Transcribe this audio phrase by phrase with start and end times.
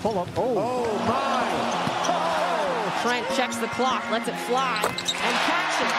[0.00, 0.28] Pull up.
[0.36, 1.48] Oh, Oh my!
[2.10, 5.92] Oh, Trent checks the clock, lets it fly, and catches.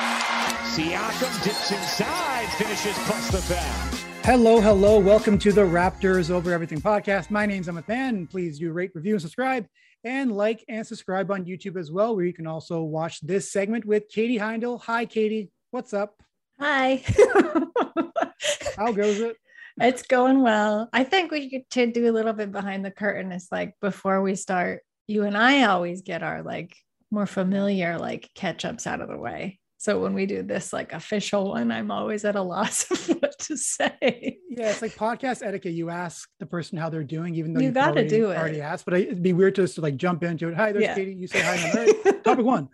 [0.74, 4.00] Siakam dips inside, finishes plus the foul.
[4.24, 5.00] Hello, hello.
[5.00, 7.30] Welcome to the Raptors Over Everything podcast.
[7.30, 8.28] My name's Emmett Fan.
[8.28, 9.68] Please do rate, review, and subscribe.
[10.06, 13.84] And like and subscribe on YouTube as well, where you can also watch this segment
[13.86, 14.82] with Katie Heindl.
[14.84, 15.52] Hi, Katie.
[15.72, 16.16] What's up?
[16.60, 17.04] Hi.
[18.78, 19.36] How goes it?
[19.82, 20.90] It's going well.
[20.94, 23.32] I think we should do a little bit behind the curtain.
[23.32, 26.76] It's like before we start, you and I always get our like
[27.12, 29.60] more familiar like catch ups out of the way.
[29.78, 33.40] So when we do this like official one, I'm always at a loss of what
[33.40, 34.38] to say.
[34.50, 35.72] Yeah, it's like podcast etiquette.
[35.72, 38.38] You ask the person how they're doing, even though You you've gotta do it.
[38.38, 38.84] already asked.
[38.86, 40.56] But it'd be weird to just to like jump into it.
[40.56, 40.96] Hi, there's Yeah.
[40.96, 41.14] Katie.
[41.14, 41.56] You say hi.
[41.56, 42.68] and I'm, All right, topic one.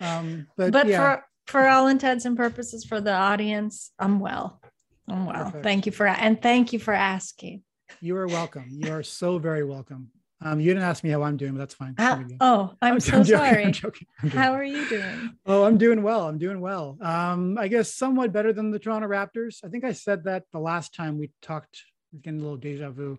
[0.00, 4.60] Um, but, But yeah, for for all intents and purposes for the audience, I'm well.
[5.08, 5.44] I'm well.
[5.44, 5.62] Perfect.
[5.64, 7.62] Thank you for and thank you for asking.
[8.00, 8.66] you are welcome.
[8.70, 10.10] You are so very welcome.
[10.42, 11.94] Um, you didn't ask me how I'm doing, but that's fine.
[11.96, 12.36] How- No big deal.
[12.42, 13.64] oh, I'm, so joking, sorry.
[13.64, 14.06] I'm joking.
[14.22, 14.40] I'm joking.
[14.40, 15.34] How are you doing?
[15.46, 16.28] Oh, I'm doing well.
[16.28, 16.98] I'm doing well.
[17.00, 19.64] Um, I guess somewhat better than the Toronto Raptors.
[19.64, 21.82] I think I said that the last time we talked.
[22.22, 23.18] Getting a little deja vu.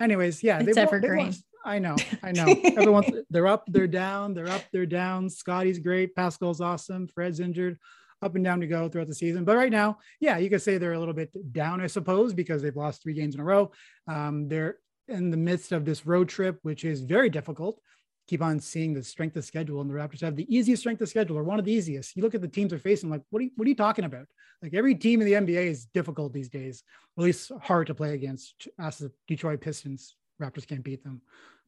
[0.00, 1.26] Anyways, yeah, It's they've lo- they've evergreen.
[1.26, 2.46] lost- I know, I know.
[2.76, 5.28] Everyone's they're up, they're down, they're up, they're down.
[5.28, 7.78] Scotty's great, Pascal's awesome, Fred's injured,
[8.22, 9.44] up and down to go throughout the season.
[9.44, 12.62] But right now, yeah, you could say they're a little bit down, I suppose, because
[12.62, 13.70] they've lost three games in a row.
[14.06, 17.80] Um, they're in the midst of this road trip, which is very difficult
[18.28, 21.08] keep on seeing the strength of schedule, and the Raptors have the easiest strength of
[21.08, 22.14] schedule, or one of the easiest.
[22.14, 24.04] You look at the teams they're facing, like, what are you, what are you talking
[24.04, 24.26] about?
[24.62, 26.84] Like every team in the NBA is difficult these days,
[27.16, 28.68] at least hard to play against.
[28.78, 31.22] Ask the Detroit Pistons, Raptors can't beat them.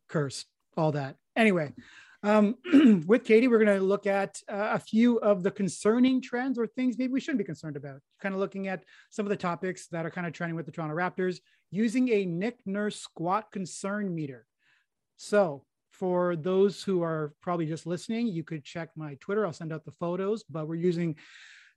[0.09, 0.45] Curse,
[0.77, 1.17] all that.
[1.35, 1.73] Anyway,
[2.23, 2.57] um,
[3.07, 6.67] with Katie, we're going to look at uh, a few of the concerning trends or
[6.67, 8.01] things maybe we shouldn't be concerned about.
[8.21, 10.73] Kind of looking at some of the topics that are kind of trending with the
[10.73, 11.39] Toronto Raptors
[11.71, 14.47] using a Nick Nurse squat concern meter.
[15.17, 19.45] So, for those who are probably just listening, you could check my Twitter.
[19.45, 21.17] I'll send out the photos, but we're using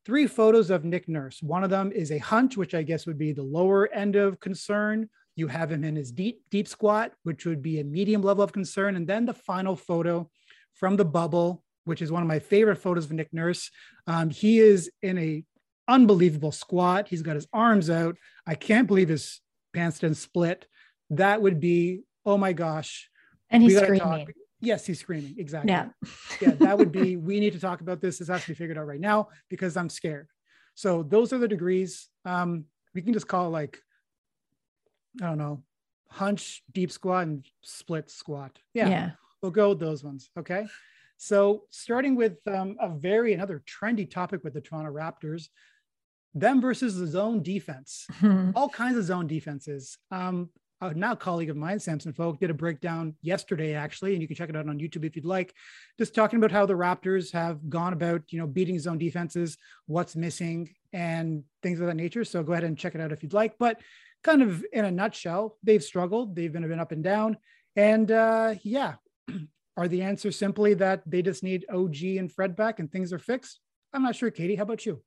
[0.05, 1.41] three photos of Nick Nurse.
[1.41, 4.39] One of them is a hunch, which I guess would be the lower end of
[4.39, 5.09] concern.
[5.35, 8.53] You have him in his deep, deep squat, which would be a medium level of
[8.53, 8.95] concern.
[8.95, 10.29] And then the final photo
[10.73, 13.69] from the bubble, which is one of my favorite photos of Nick Nurse.
[14.07, 15.43] Um, he is in a
[15.87, 17.07] unbelievable squat.
[17.07, 18.15] He's got his arms out.
[18.45, 19.41] I can't believe his
[19.73, 20.67] pants didn't split.
[21.09, 23.09] That would be, oh my gosh,
[23.49, 23.99] And he's screaming.
[23.99, 24.29] talk.
[24.61, 25.35] Yes, he's screaming.
[25.37, 25.71] Exactly.
[25.71, 25.89] Yeah.
[26.41, 27.17] yeah, that would be.
[27.29, 28.19] We need to talk about this.
[28.19, 30.27] This has to be figured out right now because I'm scared.
[30.75, 32.07] So those are the degrees.
[32.23, 33.79] Um, we can just call it like,
[35.21, 35.63] I don't know,
[36.09, 38.57] hunch, deep squat, and split squat.
[38.73, 39.11] Yeah, yeah.
[39.41, 40.29] we'll go with those ones.
[40.37, 40.65] Okay.
[41.17, 45.47] So starting with um, a very another trendy topic with the Toronto Raptors,
[46.33, 48.07] them versus the zone defense
[48.55, 49.97] all kinds of zone defenses.
[50.11, 50.49] Um,
[50.81, 54.35] a now colleague of mine, Samson Folk, did a breakdown yesterday, actually, and you can
[54.35, 55.53] check it out on YouTube if you'd like.
[55.97, 60.15] Just talking about how the Raptors have gone about, you know, beating zone defenses, what's
[60.15, 62.25] missing, and things of that nature.
[62.25, 63.57] So go ahead and check it out if you'd like.
[63.57, 63.79] But
[64.23, 66.35] kind of in a nutshell, they've struggled.
[66.35, 67.37] They've been, been up and down,
[67.75, 68.95] and uh, yeah,
[69.77, 73.19] are the answers simply that they just need OG and Fred back and things are
[73.19, 73.59] fixed?
[73.93, 74.55] I'm not sure, Katie.
[74.55, 75.01] How about you?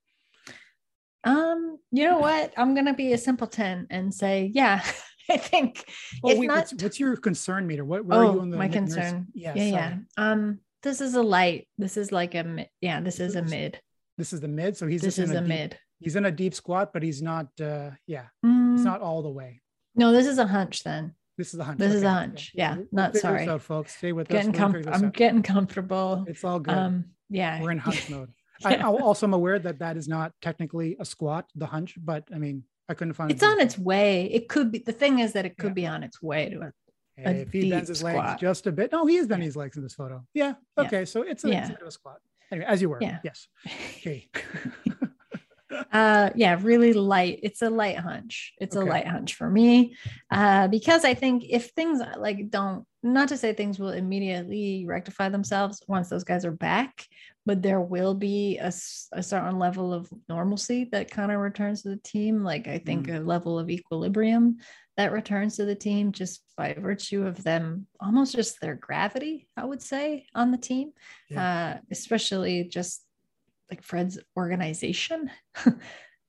[1.25, 2.53] Um, you know what?
[2.57, 4.83] I'm gonna be a simpleton and say, yeah,
[5.31, 5.85] I think
[6.23, 7.85] Oh, if wait, not what's, what's your concern meter?
[7.85, 9.27] What, where are you oh on the my concern.
[9.35, 9.97] Yeah, yeah, yeah.
[10.17, 11.67] Um, this is a light.
[11.79, 12.69] This is like a mid.
[12.81, 13.81] Yeah, this is a mid.
[14.19, 14.77] This is the mid.
[14.77, 15.79] So he's This just is in a deep, mid.
[15.99, 17.49] He's in a deep squat, but he's not.
[17.61, 19.61] uh Yeah, Mm, he's not all the way.
[19.95, 21.15] no, this is a hunch then.
[21.39, 21.79] This is a hunch.
[21.79, 22.51] This is a hunch.
[22.55, 22.63] okay.
[22.63, 23.47] Yeah, We'll- not sorry.
[23.49, 23.97] out, folks.
[23.97, 24.73] Stay with Getting us.
[24.73, 25.13] We'll com- I'm out.
[25.13, 26.25] getting comfortable.
[26.27, 26.75] It's all good.
[26.75, 27.61] Um, yeah.
[27.61, 28.31] We're in hunch mode.
[28.65, 32.25] I, I also am aware that that is not technically a squat, the hunch, but
[32.35, 33.31] I mean, I couldn't find.
[33.31, 34.25] it's on its way.
[34.33, 35.75] It could be the thing is that it could Yeah.
[35.75, 36.73] be on its way to it.
[37.19, 38.41] a Hey, if he bends his legs squat.
[38.41, 38.93] just a bit.
[38.93, 40.25] No, he is bending his legs in this photo.
[40.33, 40.55] Yeah.
[40.79, 40.85] Yeah.
[40.85, 41.05] Okay.
[41.05, 42.17] So it's a, it's a bit of a squat.
[42.51, 42.99] Anyway, as you were.
[43.03, 43.19] Yeah.
[43.25, 43.49] Yes.
[43.99, 44.29] Okay.
[45.93, 48.87] uh yeah really light it's a light hunch it's Okay.
[48.87, 49.95] a light hunch for me
[50.31, 55.29] uh because i think if things like don't not to say things will immediately rectify
[55.29, 57.05] themselves once those guys are back
[57.45, 61.97] but there will be a certain level of normalcy that kind of returns to the
[61.99, 64.57] team like i think a level of equilibrium
[64.97, 69.65] that returns to the team just by virtue of them almost just their gravity, I
[69.65, 70.93] would say, on the team,
[71.29, 71.77] yeah.
[71.77, 73.06] uh, especially just
[73.71, 75.31] like Fred's organization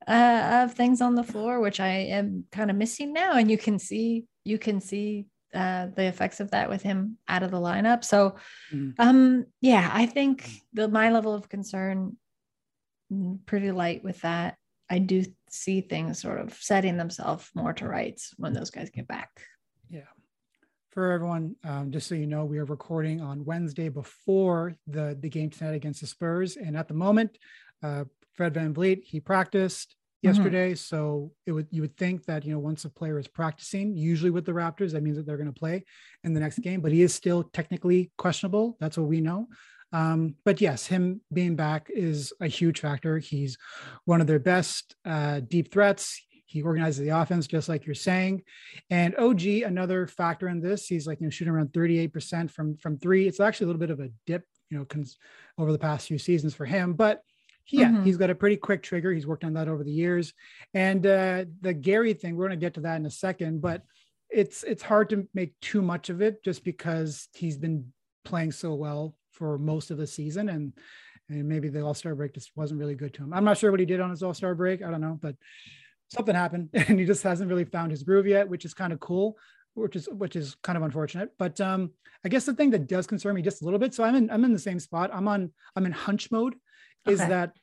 [0.08, 3.34] uh, of things on the floor, which I am kind of missing now.
[3.34, 7.44] And you can see, you can see uh, the effects of that with him out
[7.44, 8.04] of the lineup.
[8.04, 8.36] So,
[8.74, 8.94] mm.
[9.00, 12.18] um, yeah, I think the my level of concern
[13.12, 14.56] mm, pretty light with that.
[14.90, 19.08] I do see things sort of setting themselves more to rights when those guys get
[19.08, 19.30] back.
[19.90, 20.02] Yeah.
[20.98, 25.30] For everyone, um, just so you know, we are recording on Wednesday before the, the
[25.30, 26.58] game tonight against the Spurs.
[26.58, 27.38] And at the moment,
[27.84, 30.30] uh, Fred VanVleet, he practiced mm-hmm.
[30.30, 30.72] yesterday.
[30.72, 30.78] Mm-hmm.
[30.78, 34.32] So it would you would think that you know once a player is practicing, usually
[34.32, 35.84] with the Raptors, that means that they're going to play
[36.24, 36.82] in the next game.
[36.82, 38.76] But he is still technically questionable.
[38.80, 39.50] That's what we know.
[39.94, 43.20] Um, but yes, him being back is a huge factor.
[43.20, 43.58] He's
[44.06, 46.20] one of their best uh, deep threats.
[46.48, 48.44] He organizes the offense, just like you're saying.
[48.90, 52.98] And OG, another factor in this, he's like you know shooting around 38% from from
[52.98, 53.28] three.
[53.28, 55.18] It's actually a little bit of a dip, you know, cons-
[55.58, 57.22] over the past few seasons for him, but
[57.70, 58.04] yeah, mm-hmm.
[58.04, 59.14] he's got a pretty quick trigger.
[59.14, 60.34] He's worked on that over the years.
[60.74, 63.84] And uh, the Gary thing, we're going to get to that in a second, but
[64.30, 67.92] it's it's hard to make too much of it just because he's been
[68.26, 70.74] playing so well for most of the season and
[71.30, 73.34] and maybe the all-star break just wasn't really good to him.
[73.34, 74.82] I'm not sure what he did on his all-star break.
[74.82, 75.36] I don't know, but
[76.10, 79.00] something happened and he just hasn't really found his groove yet, which is kind of
[79.00, 79.38] cool,
[79.74, 81.32] which is which is kind of unfortunate.
[81.38, 81.92] But um,
[82.26, 83.94] I guess the thing that does concern me just a little bit.
[83.94, 85.12] So I'm in I'm in the same spot.
[85.14, 86.56] I'm on I'm in hunch mode.
[87.06, 87.14] Okay.
[87.14, 87.54] Is that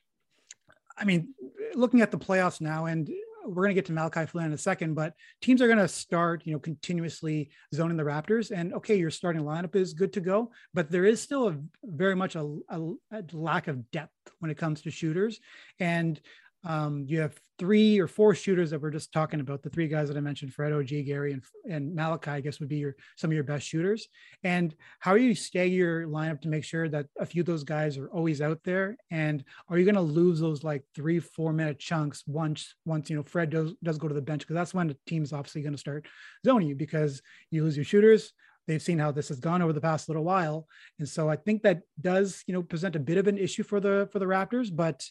[0.97, 1.33] I mean,
[1.73, 3.09] looking at the playoffs now, and
[3.45, 5.87] we're going to get to Malachi Flynn in a second, but teams are going to
[5.87, 8.51] start, you know, continuously zoning the Raptors.
[8.51, 12.15] And okay, your starting lineup is good to go, but there is still a very
[12.15, 12.81] much a, a,
[13.11, 15.39] a lack of depth when it comes to shooters.
[15.79, 16.19] And
[16.65, 19.61] um, you have three or four shooters that we're just talking about.
[19.61, 22.69] The three guys that I mentioned, Fred, OG, Gary, and, and Malachi, I guess would
[22.69, 24.07] be your some of your best shooters.
[24.43, 27.63] And how are you stagger your lineup to make sure that a few of those
[27.63, 28.97] guys are always out there?
[29.11, 33.15] And are you going to lose those like three, four minute chunks once once you
[33.15, 34.41] know Fred does does go to the bench?
[34.41, 36.07] Because that's when the team's obviously going to start
[36.45, 37.21] zoning you because
[37.51, 38.33] you lose your shooters
[38.67, 40.67] they've seen how this has gone over the past little while
[40.99, 43.79] and so i think that does you know present a bit of an issue for
[43.79, 45.07] the for the raptors but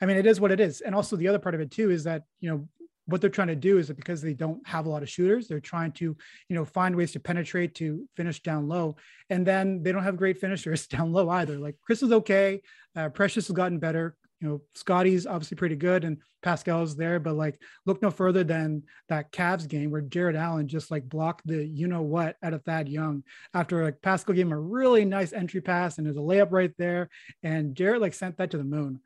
[0.00, 0.80] I mean, it is what it is.
[0.80, 2.68] And also the other part of it too is that, you know,
[3.10, 5.48] what they're trying to do is that because they don't have a lot of shooters,
[5.48, 6.16] they're trying to,
[6.48, 8.96] you know, find ways to penetrate to finish down low.
[9.28, 11.58] And then they don't have great finishers down low either.
[11.58, 12.62] Like Chris is okay.
[12.96, 14.16] Uh, Precious has gotten better.
[14.40, 18.84] You know, Scotty's obviously pretty good and Pascal's there, but like look no further than
[19.10, 22.64] that Cavs game where Jarrett Allen just like blocked the you know what out of
[22.64, 23.22] Thad Young
[23.52, 26.72] after like Pascal gave him a really nice entry pass and there's a layup right
[26.78, 27.10] there.
[27.42, 29.00] And Jarrett like sent that to the moon.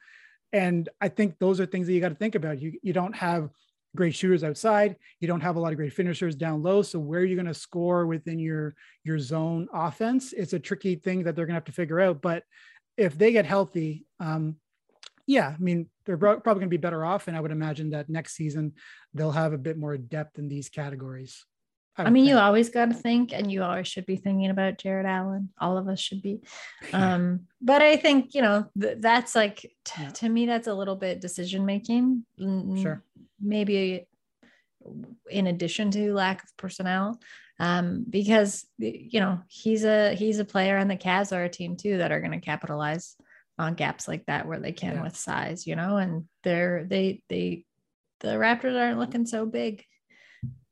[0.53, 2.61] And I think those are things that you got to think about.
[2.61, 3.51] You you don't have
[3.97, 4.97] great shooters outside.
[5.21, 6.83] You don't have a lot of great finishers down low.
[6.83, 8.75] So where are you going to score within your
[9.05, 10.33] your zone offense?
[10.33, 12.23] It's a tricky thing that they're going to have to figure out.
[12.23, 12.45] But
[12.97, 14.57] if they get healthy, um,
[15.27, 17.29] yeah, I mean they're probably going to be better off.
[17.29, 18.75] And I would imagine that next season
[19.15, 21.45] they'll have a bit more depth in these categories.
[21.97, 22.31] I, I mean, think.
[22.31, 25.51] you always got to think, and you always should be thinking about Jarrett Allen.
[25.61, 26.41] All of us should be.
[26.93, 30.11] Um, but I think you know th- that's like t- yeah.
[30.11, 32.25] to me that's a little bit decision making.
[32.39, 33.03] Sure.
[33.41, 34.07] Maybe
[35.31, 37.19] in addition to lack of personnel,
[37.59, 41.77] um, because you know he's a he's a player, and the Cavs are a team
[41.77, 43.17] too that are going to capitalize
[43.59, 45.03] on gaps like that where they can yeah.
[45.03, 45.67] with size.
[45.67, 47.65] You know, and they're they they
[48.21, 49.85] the Raptors aren't looking so big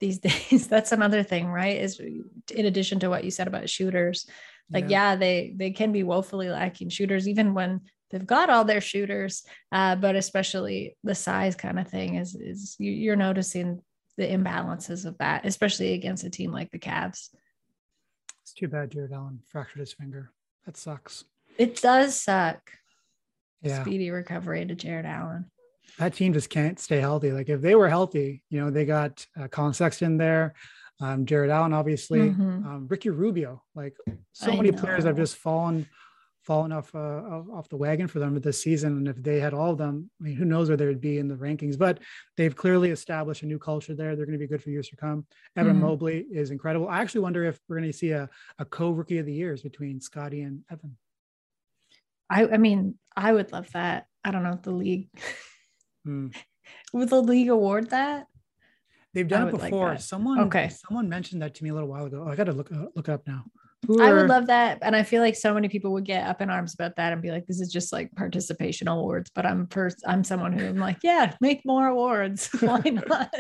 [0.01, 0.19] these
[0.51, 4.27] days that's another thing right is in addition to what you said about shooters
[4.71, 8.65] like yeah, yeah they they can be woefully lacking shooters even when they've got all
[8.65, 13.81] their shooters uh, but especially the size kind of thing is is you're noticing
[14.17, 17.31] the imbalances of that especially against a team like the Cavs.
[18.43, 20.33] It's too bad Jarrett Allen fractured his finger.
[20.67, 21.25] That sucks.
[21.59, 22.71] It does suck.
[23.63, 23.81] Yeah.
[23.83, 25.47] speedy recovery to Jarrett Allen
[25.99, 27.33] that team just can't stay healthy.
[27.33, 30.55] Like if they were healthy, you know, they got uh, Collin Sexton there,
[31.01, 32.67] um, Jarrett Allen, obviously, mm-hmm.
[32.67, 33.63] um, Ricky Rubio.
[33.75, 33.97] Like
[34.33, 34.79] so I many know.
[34.79, 35.87] players have just fallen
[36.43, 36.99] fallen off uh,
[37.53, 38.97] off the wagon for them this season.
[38.97, 41.19] And if they had all of them, I mean, who knows where they would be
[41.19, 41.79] in the rankings?
[41.79, 41.99] But
[42.37, 44.17] they've clearly established a new culture there.
[44.17, 45.27] They're going to be good for years to come.
[45.57, 45.83] Evan mm-hmm.
[45.83, 46.89] Mobley is incredible.
[46.89, 49.63] I actually wonder if we're going to see a, a co rookie of the years
[49.63, 50.97] between Scotty and Evan.
[52.29, 54.07] I, I mean, I would love that.
[54.25, 55.09] I don't know if the league.
[56.07, 56.35] Mm.
[56.93, 58.27] Would the league award that?
[59.15, 59.91] They've done it before.
[59.91, 60.71] Like someone okay.
[60.71, 62.25] Someone mentioned that to me a little while ago.
[62.27, 63.45] Oh, I got to look uh, look up now.
[63.89, 64.03] Are...
[64.03, 66.49] I would love that, and I feel like so many people would get up in
[66.49, 70.03] arms about that and be like, "This is just like participation awards." But I'm first.
[70.07, 72.49] I'm someone who I'm like, "Yeah, make more awards.
[72.61, 72.79] Why
[73.09, 73.35] not?"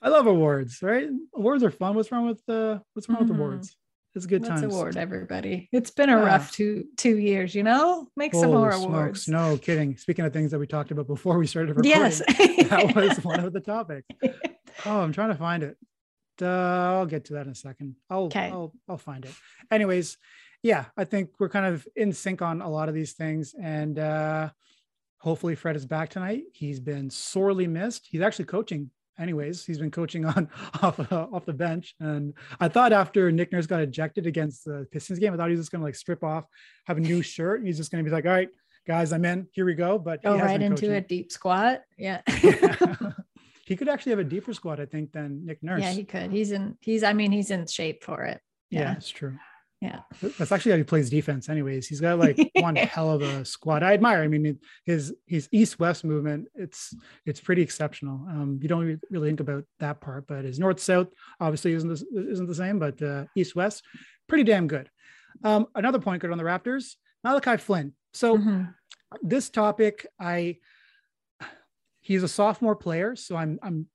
[0.00, 1.08] I love awards, right?
[1.34, 1.94] Awards are fun.
[1.94, 3.28] What's wrong with uh what's wrong Mhm.
[3.28, 3.76] with awards?
[4.14, 4.72] It's good Let's times.
[4.72, 5.68] award everybody.
[5.72, 6.24] It's been a Yeah.
[6.26, 8.08] rough two two years, you know?
[8.16, 9.28] Make some more smokes, awards.
[9.28, 9.96] No kidding.
[9.96, 12.18] Speaking of things that we talked about before we started recording, Yes.
[12.20, 14.06] that was one of the topics.
[14.86, 15.76] Oh, I'm trying to find it.
[16.42, 17.94] Uh, I'll get to that in a second.
[18.10, 18.50] I'll, Okay.
[18.50, 19.30] I'll I'll find it.
[19.70, 20.18] Anyways,
[20.64, 23.96] yeah, I think we're kind of in sync on a lot of these things, and
[24.00, 24.50] uh,
[25.18, 26.42] hopefully Fred is back tonight.
[26.54, 28.08] He's been sorely missed.
[28.10, 28.90] He's actually coaching.
[29.18, 30.48] Anyways, he's been coaching on
[30.82, 34.86] off uh, off the bench, and I thought after Nick Nurse got ejected against the
[34.90, 36.44] Pistons game, I thought he was just gonna like strip off,
[36.86, 38.48] have a new shirt, and he's just gonna be like, "All right,
[38.86, 39.46] guys, I'm in.
[39.52, 40.92] Here we go." But Go right into coaching.
[40.96, 41.82] a deep squat.
[41.96, 42.22] Yeah.
[43.66, 45.80] he could actually have a deeper squat, I think, than Nick Nurse.
[45.82, 46.30] yeah, he could.
[46.30, 48.40] He's in he's I mean, he's in shape for it.
[48.70, 48.92] yeah, Yeah.
[48.96, 49.38] it's true.
[49.80, 50.00] Yeah.
[50.38, 51.86] That's actually how he plays defense, anyways.
[51.86, 53.82] He's got like one hell of a squad.
[53.82, 54.22] I admire.
[54.22, 56.48] I mean, his his east west movement.
[56.54, 56.94] It's
[57.26, 58.26] it's pretty exceptional.
[58.30, 62.26] Um, you don't really think about that part, but his north south obviously isn't the,
[62.30, 63.82] isn't the same, but uh, east west,
[64.26, 64.88] pretty damn good.
[65.42, 67.92] Um, another point good on the Raptors, Malachi Flynn.
[68.14, 68.72] So Mhm.
[69.22, 70.58] this topic, I
[72.00, 73.86] he's a sophomore player, so I'm I'm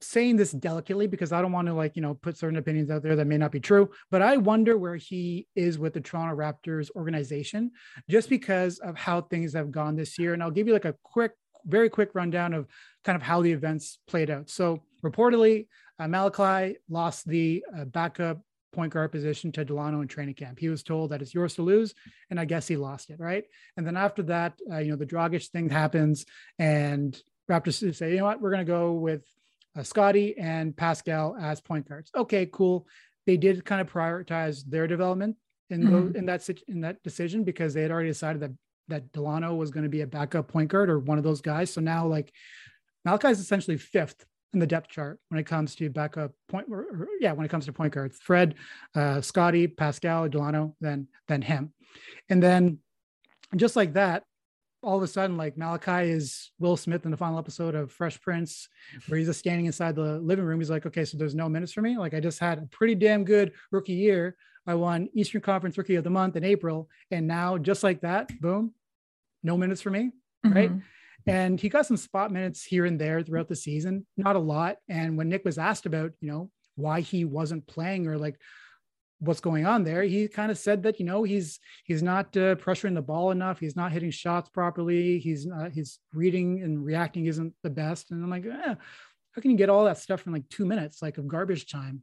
[0.00, 3.02] saying this delicately because I don't want to like you know put certain opinions out
[3.02, 3.90] there that may not be true.
[4.10, 7.72] But I wonder where he is with the Toronto Raptors organization,
[8.08, 10.34] just because of how things have gone this year.
[10.34, 11.32] And I'll give you like a quick,
[11.64, 12.66] very quick rundown of
[13.04, 14.50] kind of how the events played out.
[14.50, 15.66] So reportedly,
[15.98, 18.40] uh, Malachi lost the uh, backup
[18.72, 20.58] point guard position to Delano in training camp.
[20.58, 21.94] He was told that it's yours to lose,
[22.30, 23.44] and I guess he lost it, right?
[23.76, 26.26] And then after that, uh, you know, the Dragic thing happens,
[26.58, 29.24] and Raptors say, you know what, we're going to go with
[29.78, 32.10] uh, Scotty and Pascal as point guards.
[32.16, 32.86] Okay, cool.
[33.26, 35.36] They did kind of prioritize their development
[35.70, 35.90] in Mhm.
[36.12, 38.52] tho- in that in that decision because they had already decided that
[38.88, 41.70] that Delano was going to be a backup point guard or one of those guys.
[41.70, 42.32] So now, like
[43.04, 46.66] Malachi is essentially fifth in the depth chart when it comes to backup point.
[46.70, 48.54] Or, or- yeah, when it comes to point guards, Fred,
[48.94, 51.74] uh, Scotty, Pascal, Delano, then then him,
[52.30, 52.78] and then
[53.56, 54.24] just like that,
[54.82, 58.20] all of a sudden, like Malachi is Will Smith in the final episode of Fresh
[58.20, 58.68] Prince,
[59.08, 60.60] where he's just standing inside the living room.
[60.60, 61.98] He's like, okay, so there's no minutes for me.
[61.98, 64.36] Like I just had a pretty damn good rookie year.
[64.66, 68.30] I won Eastern Conference Rookie of the Month in April, and now just like that,
[68.40, 68.74] boom,
[69.42, 70.12] no minutes for me.
[70.44, 70.70] Right.
[70.70, 70.82] Mhm.
[71.26, 74.76] And he got some spot minutes here and there throughout the season, not a lot.
[74.88, 78.38] And when Nick was asked about, you know, why he wasn't playing or like
[79.20, 82.54] what's going on there, he kind of said that, you know, he's he's not uh,
[82.56, 83.58] pressuring the ball enough.
[83.58, 85.18] He's not hitting shots properly.
[85.18, 88.10] He's not, his reading and reacting isn't the best.
[88.10, 88.74] And I'm like, eh,
[89.32, 92.02] how can you get all that stuff in like two minutes, like of garbage time?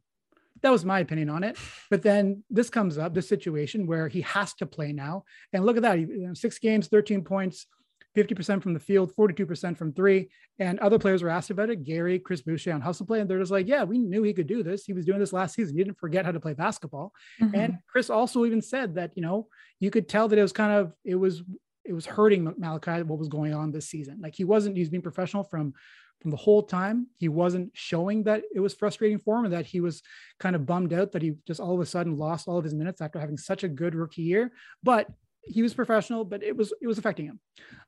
[0.61, 1.57] That was my opinion on it.
[1.89, 5.25] But then this comes up, this situation where he has to play now.
[5.51, 5.99] And look at that,
[6.33, 7.67] six games, 13 points,
[8.15, 10.29] 50% from the field, 42% from three.
[10.59, 11.83] And other players were asked about it.
[11.83, 13.19] Gary, Chris Boucher on Hustle Play.
[13.19, 14.85] And they're just like, yeah, we knew he could do this.
[14.85, 15.75] He was doing this last season.
[15.75, 17.13] He didn't forget how to play basketball.
[17.41, 17.55] Mhm.
[17.55, 19.47] And Chris also even said that, you know,
[19.79, 21.43] you could tell that it was kind of, it was,
[21.83, 24.19] it was hurting Malachi what was going on this season.
[24.21, 25.73] Like he wasn't, he's being professional from,
[26.21, 27.07] from the whole time.
[27.17, 30.01] He wasn't showing that it was frustrating for him and that he was
[30.39, 32.73] kind of bummed out that he just all of a sudden lost all of his
[32.73, 34.51] minutes after having such a good rookie year.
[34.81, 35.09] But
[35.47, 37.39] he was professional, but it was, it was affecting him.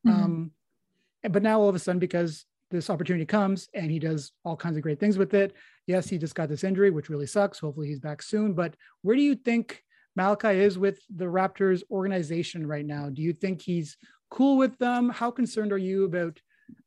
[0.05, 0.11] Mhm.
[0.11, 0.51] Um,
[1.29, 4.77] but now all of a sudden, because this opportunity comes and he does all kinds
[4.77, 5.53] of great things with it.
[5.85, 7.59] Yes, he just got this injury, which really sucks.
[7.59, 8.53] Hopefully he's back soon.
[8.53, 9.81] But where do you think
[10.15, 13.09] Malachi is with the Raptors organization right now?
[13.09, 13.97] Do you think he's
[14.29, 15.09] cool with them?
[15.09, 16.39] How concerned are you about,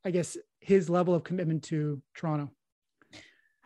[0.04, 2.50] I guess, his level of commitment to Toronto?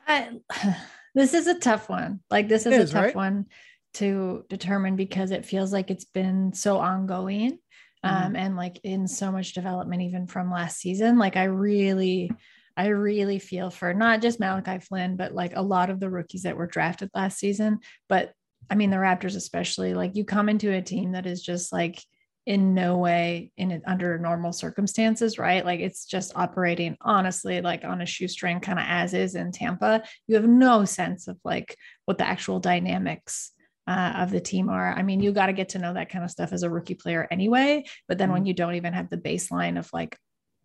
[0.06, 0.38] I,
[1.14, 2.20] this is a tough one.
[2.30, 3.16] Like this is, It a tough right?
[3.16, 3.46] one
[3.94, 7.58] to determine because it feels like it's been so ongoing.
[8.02, 11.18] Um, and like in so much development, even from last season.
[11.18, 12.30] Like I really,
[12.76, 16.42] I really feel for not just Malachi Flynn, but like a lot of the rookies
[16.42, 17.78] that were drafted last season.
[18.10, 18.34] But
[18.68, 21.98] I mean, the Raptors, especially, like you come into a team that is just like
[22.46, 25.64] in no way in it under normal circumstances, right?
[25.64, 30.02] Like it's just operating honestly, like on a shoestring, kind of as is in Tampa.
[30.26, 33.52] You have no sense of like what the actual dynamics
[33.86, 34.92] uh, of the team are.
[34.92, 36.94] I mean, you got to get to know that kind of stuff as a rookie
[36.94, 37.84] player anyway.
[38.08, 40.16] But then when you don't even have the baseline of like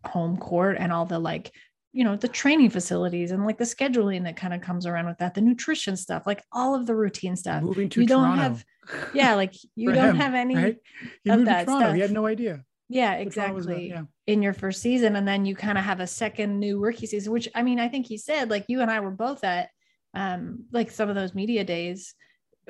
[0.04, 1.52] home court and all the like,
[1.92, 5.18] you know, the training facilities and like the scheduling that kind of comes around with
[5.18, 7.62] that, the nutrition stuff, like all of the routine stuff.
[7.62, 8.64] Moving to you don't have,
[9.14, 10.76] yeah, like you don't him, have any, right?
[11.24, 11.94] He of to that stuff.
[11.94, 12.64] He had no idea.
[12.88, 13.76] yeah, what Toronto was about.
[13.76, 13.88] exactly.
[13.88, 14.02] Yeah.
[14.28, 15.16] In your first season.
[15.16, 17.88] And then you kind of have a second new rookie season, which I mean, I
[17.88, 19.68] think he said, like you and I were both at
[20.14, 22.14] um like some of those media days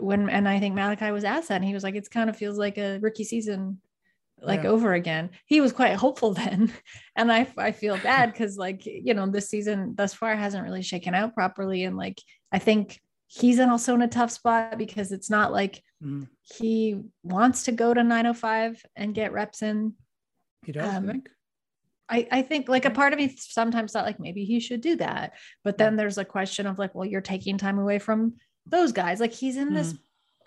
[0.00, 2.36] when and I think Malachi was asked that and he was like, it's kind of
[2.36, 3.80] feels like a rookie season
[4.42, 4.70] like Yeah.
[4.70, 5.30] over again.
[5.46, 6.72] He was quite hopeful then.
[7.16, 10.82] And I I feel bad because like, you know, this season thus far hasn't really
[10.82, 11.84] shaken out properly.
[11.84, 12.18] And like
[12.52, 16.28] I think he's in also in a tough spot because it's not like Mhm.
[16.40, 19.92] he wants to go to 905 and get reps in.
[20.64, 21.28] He does, Um, I think.
[22.08, 24.96] I, I think like a part of me sometimes thought like maybe he should do
[24.96, 25.34] that.
[25.62, 28.34] But then there's a question of like, well, you're taking time away from
[28.66, 29.20] those guys.
[29.20, 29.94] Like he's in this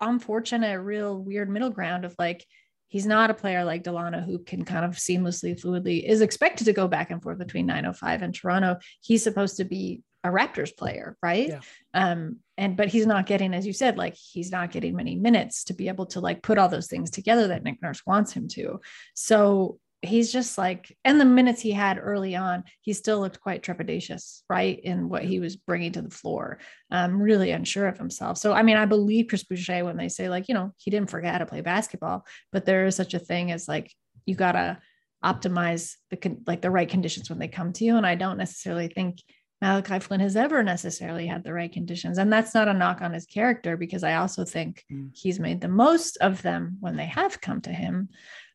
[0.01, 2.45] unfortunate, real weird middle ground of like,
[2.87, 6.73] he's not a player like Delano who can kind of seamlessly, fluidly is expected to
[6.73, 8.77] go back and forth between 905 and Toronto.
[9.01, 11.49] He's supposed to be a Raptors player, right?
[11.49, 11.59] Yeah.
[11.93, 15.65] Um, and but he's not getting, as you said, like he's not getting many minutes
[15.65, 18.47] to be able to like put all those things together that Nick Nurse wants him
[18.49, 18.79] to.
[19.15, 23.63] So he's just like, and the minutes he had early on, he still looked quite
[23.63, 24.79] trepidatious, right?
[24.79, 26.59] In what he was bringing to the floor,
[26.91, 28.37] um, really unsure of himself.
[28.37, 31.09] So, I mean, I believe Chris Boucher when they say, like, you know, he didn't
[31.09, 33.93] forget how to play basketball, but there is such a thing as like,
[34.25, 34.77] you got to
[35.23, 37.95] optimize the, con- like the right conditions when they come to you.
[37.95, 39.19] And I don't necessarily think
[39.63, 42.17] Malachi Flynn has ever necessarily had the right conditions.
[42.17, 45.11] And that's not a knock on his character because I also think Mm.
[45.13, 48.09] he's made the most of them when they have come to him.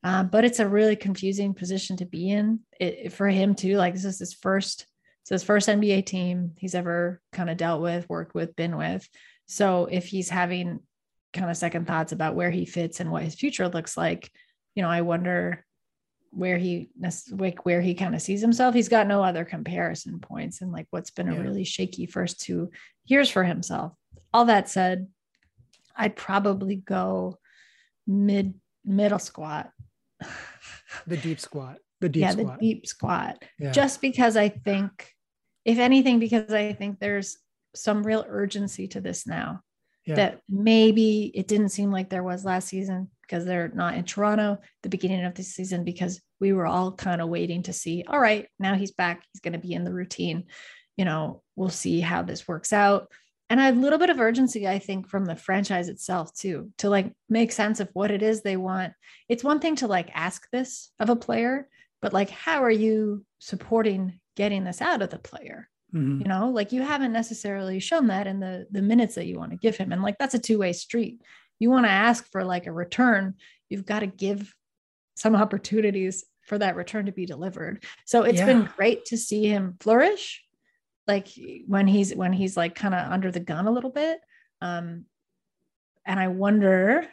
[0.04, 3.78] Uh, but it's a really confusing position to be in it, for him too.
[3.78, 4.86] Like this is his first,
[5.22, 9.08] it's his first NBA team he's ever kind of dealt with, worked with, been with.
[9.46, 10.80] So if he's having
[11.32, 14.30] kind of second thoughts about where he fits and what his future looks like,
[14.74, 15.64] you know, I wonder
[16.30, 16.90] where he
[17.30, 18.74] like where he kind of sees himself.
[18.74, 22.70] He's got no other comparison points and like what's been a really shaky first two
[23.06, 23.92] years for himself.
[24.32, 25.08] All that said,
[25.96, 27.38] I'd probably go
[28.06, 28.54] mid
[28.84, 29.70] middle squat.
[31.06, 31.78] The deep squat.
[32.00, 32.58] The deep yeah, squat.
[32.60, 33.44] the deep squat.
[33.58, 33.72] yeah.
[33.72, 35.12] Just because I think,
[35.64, 37.38] if anything, because I think there's
[37.74, 39.62] some real urgency to this now
[40.06, 40.14] yeah.
[40.14, 44.58] that maybe it didn't seem like there was last season because they're not in Toronto
[44.82, 48.18] the beginning of the season because we were all kind of waiting to see all
[48.18, 50.44] right now he's back he's going to be in the routine
[50.96, 53.08] you know we'll see how this works out.
[53.50, 57.12] And a little bit of urgency i think from the franchise itself too to like
[57.28, 58.92] make sense of what it is they want.
[59.28, 61.68] It's one thing to like ask this of a player
[62.02, 65.68] but like how are you supporting getting this out of the player?
[65.94, 66.20] Mhm.
[66.20, 69.52] you know like you haven't necessarily shown that in the the minutes that you want
[69.52, 71.22] to give him and like that's a two-way street
[71.58, 73.34] you want to ask for like a return
[73.68, 74.54] you've got to give
[75.16, 77.84] some opportunities for that return to be delivered.
[78.06, 80.42] So it's been great to see him flourish
[81.06, 81.28] like
[81.66, 84.20] when he's when he's like kind of under the gun a little bit.
[84.60, 85.04] Um
[86.08, 87.06] and i wonder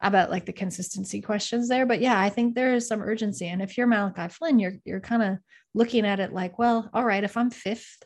[0.00, 3.46] about like the consistency questions there but yeah i think there is some urgency.
[3.46, 5.38] And if you're malachi flynn you're you're kind of
[5.72, 8.02] looking at it like well all right if i'm fifth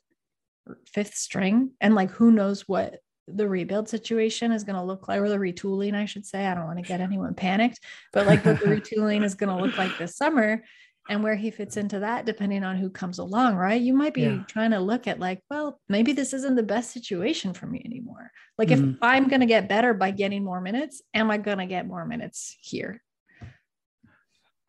[0.86, 2.98] fifth string and like who knows what
[3.36, 6.54] the rebuild situation is going to look like or the retooling i should say i
[6.54, 7.80] don't want to get anyone panicked
[8.12, 10.62] but like what the retooling is going to look like this summer
[11.10, 14.22] and where he fits into that depending on who comes along right you might be
[14.22, 14.38] Yeah.
[14.46, 18.30] trying to look at like well maybe this isn't the best situation for me anymore
[18.58, 18.92] like Mhm.
[18.94, 21.86] if i'm going to get better by getting more minutes am i going to get
[21.86, 23.02] more minutes here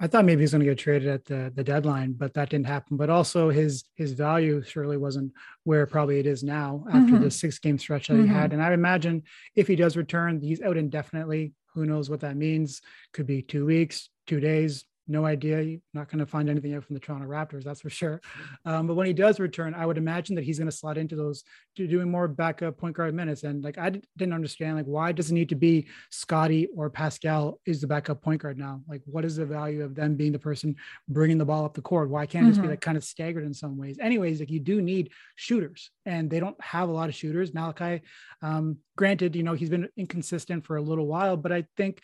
[0.02, 2.50] I thought maybe he was going to get traded at the, the deadline, but that
[2.50, 2.96] didn't happen.
[2.96, 5.34] But also his his value surely wasn't
[5.66, 7.22] where probably it is now after Mhm.
[7.22, 8.54] the six game stretch that he had.
[8.54, 9.24] And I imagine
[9.56, 11.54] if he does return, he's out indefinitely.
[11.76, 12.82] Who knows what that means?
[13.14, 15.62] Could be two weeks, two days, no idea.
[15.62, 18.22] You're not going to find anything out from the Toronto Raptors, that's for sure.
[18.66, 21.16] Um, but when he does return, I would imagine that he's going to slot into
[21.16, 21.44] those,
[21.76, 23.44] to doing more backup point guard minutes.
[23.44, 27.60] And like I didn't understand, like why does it need to be Scotty or Pascal
[27.66, 28.82] is the backup point guard now?
[28.88, 30.76] Like what is the value of them being the person
[31.08, 32.10] bringing the ball up the court?
[32.10, 32.72] Why can't it just be Mhm.
[32.72, 33.98] like kind of staggered in some ways?
[34.00, 37.54] Anyways, like you do need shooters, and they don't have a lot of shooters.
[37.54, 38.02] Malachi,
[38.42, 42.02] um, granted, you know he's been inconsistent for a little while, but I think,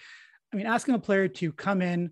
[0.54, 2.12] I mean, asking a player to come in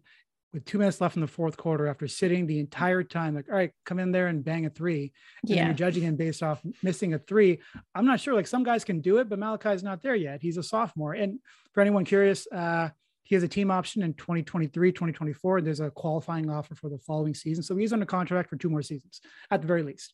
[0.54, 3.56] with two minutes left in the fourth quarter after sitting the entire time, like, all
[3.56, 5.12] right, come in there and bang a three.
[5.42, 7.60] And yeah you're judging him based off missing a three.
[7.96, 8.36] I'm not sure.
[8.36, 10.42] Like some guys can do it, but Malachi's not there yet.
[10.42, 11.14] He's a sophomore.
[11.14, 11.40] And
[11.74, 12.90] for anyone curious, uh,
[13.24, 15.62] he has a team option in 2023, 2024.
[15.62, 17.64] There's a qualifying offer for the following season.
[17.64, 20.14] So he's on a contract for two more seasons at the very least.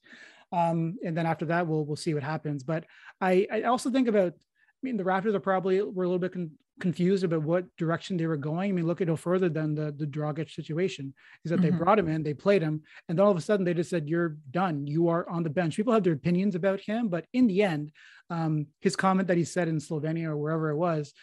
[0.52, 2.64] Um, and then after that, we'll we'll see what happens.
[2.64, 2.86] But
[3.22, 4.34] I, I also think about,
[4.84, 8.28] mean, the Raptors are probably were a little bit con- confused about what direction they
[8.28, 8.70] were going.
[8.70, 11.14] I mean, look at no further than the the Dragic situation
[11.44, 11.78] is that they Mhm.
[11.80, 14.08] brought him in, they played him, and then all of a sudden they just said,
[14.08, 14.88] "You're done.
[14.88, 17.92] You are on the bench." People have their opinions about him, but in the end,
[18.30, 21.14] um, his comment that he said in Slovenia or wherever it was,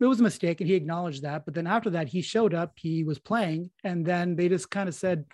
[0.00, 1.44] it was a mistake, and he acknowledged that.
[1.44, 4.88] But then after that, he showed up, he was playing, and then they just kind
[4.88, 5.24] of said,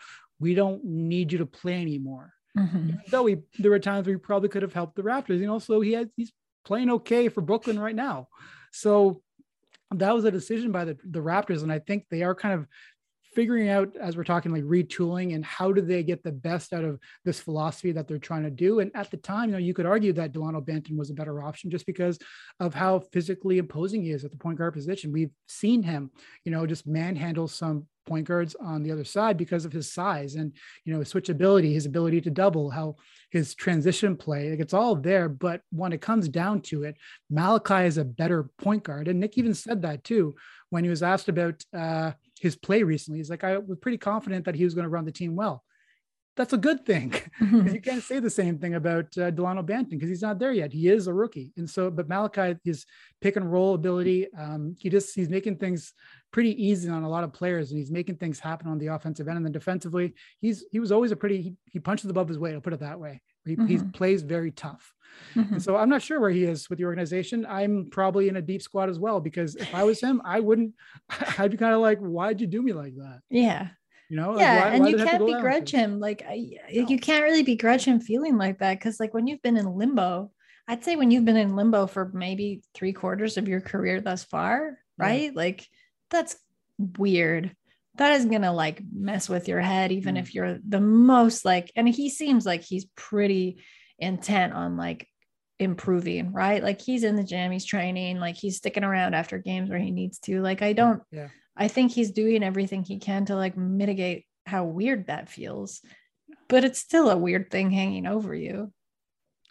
[0.40, 2.88] "We don't need you to play anymore." Mhm.
[2.88, 5.46] Even though he, there were times where he probably could have helped the Raptors, you
[5.46, 5.58] know.
[5.58, 6.32] So he had he's
[6.64, 8.28] playing okay for Brooklyn right now.
[8.72, 9.22] So
[9.92, 12.66] that was a decision by the, the Raptors, and I think they are kind of
[13.34, 16.84] figuring out as we're talking like retooling and how do they get the best out
[16.84, 18.80] of this philosophy that they're trying to do.
[18.80, 21.42] And at the time, you know, you could argue that Delano Banton was a better
[21.42, 22.18] option just because
[22.60, 25.12] of how physically imposing he is at the point guard position.
[25.12, 26.10] We've seen him,
[26.44, 30.34] you know, just manhandle some point guards on the other side because of his size
[30.34, 30.52] and
[30.84, 32.96] you know his switchability, his ability to double, how
[33.30, 35.28] his transition play, like it's all there.
[35.28, 36.96] But when it comes down to it,
[37.30, 40.34] Malachi is a better point guard, and Nick even said that too
[40.70, 42.12] when he was asked about uh,
[42.44, 43.18] his play recently.
[43.18, 45.64] He's like, I was pretty confident that he was going to run the team well.
[46.36, 47.14] That's a good thing.
[47.40, 47.74] Mm-hmm.
[47.74, 50.72] you can't say the same thing about uh, Delano Banton because he's not there yet.
[50.72, 52.86] He is a rookie, and so but Malachi, his
[53.20, 55.92] pick and roll ability, um, he just he's making things
[56.34, 59.28] pretty easy on a lot of players and he's making things happen on the offensive
[59.28, 62.40] end and then defensively he's he was always a pretty he, he punches above his
[62.40, 63.66] weight i'll put it that way he, mm-hmm.
[63.66, 64.92] he plays very tough
[65.34, 65.54] mm-hmm.
[65.54, 68.42] and so i'm not sure where he is with the organization i'm probably in a
[68.42, 70.72] deep squad as well because if i was him i wouldn't
[71.38, 73.68] i'd be kind of like why'd you do me like that yeah
[74.08, 76.88] you know yeah like, why, and why you can't begrudge him like I, no.
[76.88, 80.30] you can't really begrudge him feeling like that because like when you've been in limbo
[80.68, 84.24] i'd say when you've been in limbo for maybe three quarters of your career thus
[84.24, 85.30] far right yeah.
[85.34, 85.66] like
[86.10, 86.36] that's
[86.98, 87.54] weird
[87.96, 90.20] that is gonna like mess with your head even mm.
[90.20, 93.62] if you're the most like and he seems like he's pretty
[93.98, 95.08] intent on like
[95.60, 96.62] improving right?
[96.62, 99.90] Like he's in the gym he's training like he's sticking around after games where he
[99.90, 100.40] needs to.
[100.40, 101.28] Like i don't yeah.
[101.56, 105.80] I think he's doing everything he can to like mitigate how weird that feels
[106.48, 108.72] but it's still a weird thing hanging over you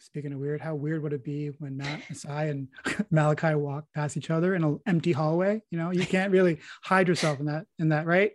[0.04, 2.68] Speaking of weird, how weird would it be when Matt Masai and
[3.10, 5.62] Malachi walk past each other in an empty hallway?
[5.72, 8.32] You know, you can't really hide yourself in that, in that, right?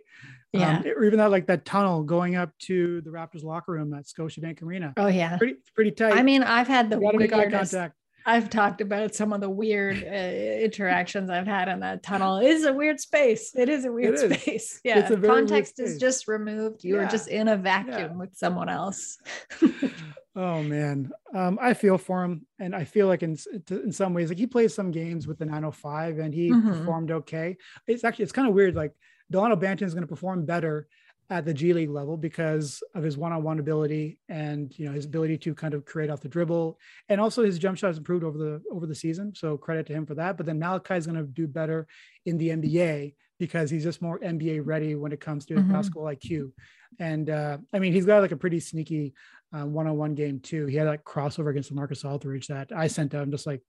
[0.51, 0.79] Yeah.
[0.79, 4.05] Um, or even that, like that tunnel going up to the Raptors locker room at
[4.05, 4.95] Scotiabank Arena.
[4.97, 6.13] Oh yeah, pretty, pretty tight.
[6.13, 7.93] I mean, I've had the you gotta eye contact.
[8.25, 12.37] I've talked about some of the weird uh, interactions I've had in that tunnel.
[12.37, 13.55] It is a weird space.
[13.55, 14.21] It is a weird is.
[14.21, 14.81] space.
[14.83, 15.07] Yeah.
[15.07, 16.83] Context is just removed.
[16.83, 17.03] You yeah.
[17.03, 18.15] are just in a vacuum yeah.
[18.15, 19.17] with someone else.
[20.39, 21.11] oh man.
[21.33, 22.45] Um, I feel for him.
[22.59, 23.37] And I feel like in,
[23.69, 26.69] in some ways, like he plays some games with the 905 and he mm-hmm.
[26.69, 27.57] performed okay.
[27.87, 28.75] It's actually, it's kind of weird.
[28.75, 28.93] Like
[29.29, 30.87] Delano Banton is going to perform better
[31.29, 35.37] at the G League level because of his one-on-one ability and you know his ability
[35.37, 38.37] to kind of create off the dribble, and also his jump shot has improved over
[38.37, 39.33] the over the season.
[39.35, 40.37] So credit to him for that.
[40.37, 41.87] But then Malachi is going to do better
[42.25, 45.73] in the NBA because he's just more NBA ready when it comes to his mm-hmm.
[45.73, 46.51] basketball IQ.
[46.99, 49.13] And uh, I mean, he's got like a pretty sneaky
[49.53, 50.65] uh, one-on-one game too.
[50.65, 53.23] He had like crossover against LaMarcus Aldridge that I sent out.
[53.23, 53.61] I'm just like,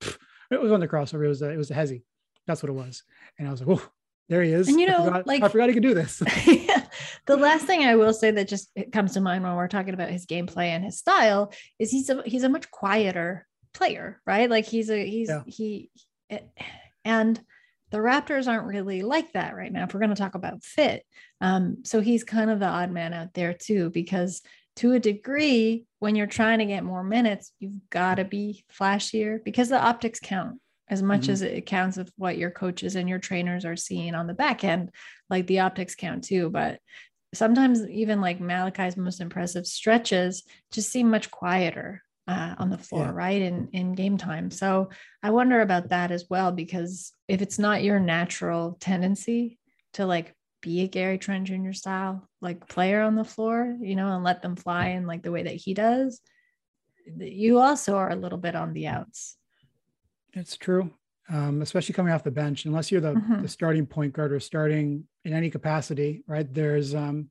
[0.51, 1.25] it was on the crossover.
[1.25, 2.03] It was a, it was a hezzy.
[2.47, 3.05] That's what it was.
[3.39, 3.91] And I was like, oh,
[4.29, 4.69] there he is.
[4.69, 6.23] And you know, I forgot, like I forgot he could do this.
[6.47, 6.87] yeah.
[7.27, 10.11] The last thing I will say that just comes to mind when we're talking about
[10.11, 14.51] his gameplay and his style is he's a he's a much quieter player, right?
[14.51, 15.43] Like he's a he's yeah.
[15.47, 15.91] he
[17.05, 17.41] and
[17.91, 19.85] the Raptors aren't really like that right now.
[19.85, 21.05] If we're going to talk about fit,
[21.41, 24.43] um, so he's kind of the odd man out there too, because
[24.77, 29.43] to a degree, when you're trying to get more minutes, you've got to be flashier
[29.45, 31.33] because the optics count as much mm-hmm.
[31.33, 34.65] as it counts of what your coaches and your trainers are seeing on the back
[34.65, 34.91] end
[35.31, 36.81] like the optics count too but
[37.33, 43.07] sometimes even like malachi's most impressive stretches just seem much quieter uh, on the floor
[43.07, 43.13] yeah.
[43.13, 44.89] right in in game time so
[45.23, 49.59] i wonder about that as well because if it's not your natural tendency
[49.93, 54.09] to like be a gary trent jr style like player on the floor you know
[54.15, 56.21] and let them fly in like the way that he does
[57.19, 59.37] you also are a little bit on the outs
[60.33, 60.91] it's true,
[61.29, 62.65] um, especially coming off the bench.
[62.65, 63.43] Unless you're the, mm-hmm.
[63.43, 66.53] the, starting point guard or starting in any capacity, right?
[66.53, 67.31] There's, um,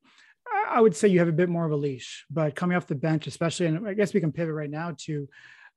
[0.70, 2.96] I would say you have a bit more of a leash, but coming off the
[2.96, 5.28] bench, especially, and I guess we can pivot right now to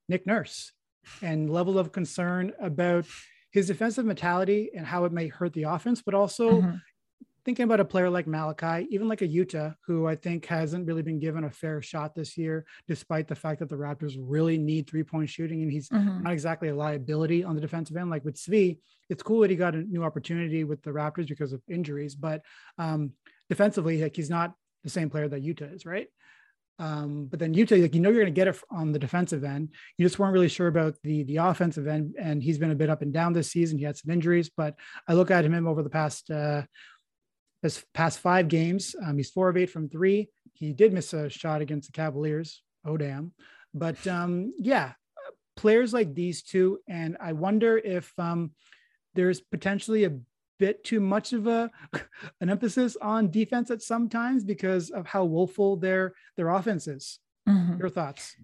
[0.09, 0.73] Nick Nurse
[1.21, 3.07] and level of concern about
[3.51, 6.77] his defensive mentality and how it may hurt the offense, but also mm-hmm
[7.45, 11.03] thinking about a player like Malachi, even like a Yuta, who I think hasn't really
[11.03, 14.89] been given a fair shot this year, despite the fact that the Raptors really need
[14.89, 16.23] three point shooting and he's mm-hmm.
[16.23, 18.11] not exactly a liability on the defensive end.
[18.11, 18.79] Like with Svi,
[19.09, 22.43] it's cool that he got a new opportunity with the Raptors because of injuries, but
[22.79, 23.13] um,
[23.49, 26.09] defensively, like he's not the same player that Yuta is, right?
[26.79, 29.45] Um, but then Yuta, like you know, you're going to get it on the defensive
[29.45, 29.71] end.
[29.99, 32.91] You just weren't really sure about the the offensive end, and he's been a bit
[32.91, 33.79] up and down this season.
[33.79, 34.75] He had some injuries, but
[35.07, 36.63] I look at him over the past uh,
[37.63, 40.29] his past five games, um, he's four of eight from three.
[40.53, 42.63] He did miss a shot against the Cavaliers.
[42.85, 43.33] Oh, damn.
[43.73, 44.93] But um, yeah,
[45.57, 46.81] players like these two.
[46.89, 48.51] And I wonder if um,
[49.15, 50.19] there's potentially a
[50.63, 51.69] bit too much of a
[52.41, 57.19] an emphasis on defense at some times because of how woeful their their offense is.
[57.49, 57.81] Mm-hmm.
[57.81, 58.37] Your thoughts?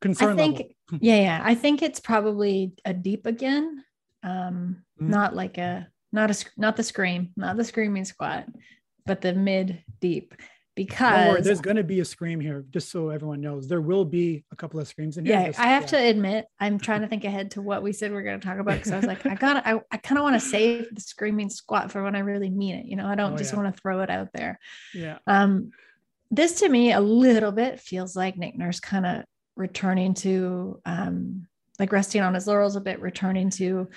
[0.00, 0.98] Concern I think, level.
[1.00, 1.40] yeah, yeah.
[1.42, 3.82] I think it's probably a deep again.
[4.22, 5.10] Um, mm-hmm.
[5.10, 8.46] not like a not a not the scream, not the screaming squat.
[9.04, 10.34] but the mid deep
[10.76, 13.66] because worry, there's going to be a scream here, just so everyone knows.
[13.66, 15.34] There will be a couple of screams in here.
[15.34, 15.88] yeah, just- I have yeah.
[15.88, 18.46] to admit, I'm trying to think ahead to what we said we are going to
[18.46, 20.94] talk about because I was like, I got, I, I kind of want to save
[20.94, 22.86] the screaming squat for when I really mean it.
[22.86, 23.60] You know, I don't Oh, just yeah.
[23.60, 24.60] want to throw it out there.
[24.94, 25.18] Yeah.
[25.26, 25.72] Um,
[26.30, 29.24] this to me a little bit feels like Nick Nurse kind of
[29.56, 31.46] returning to, um,
[31.78, 33.88] like resting on his laurels a bit, returning to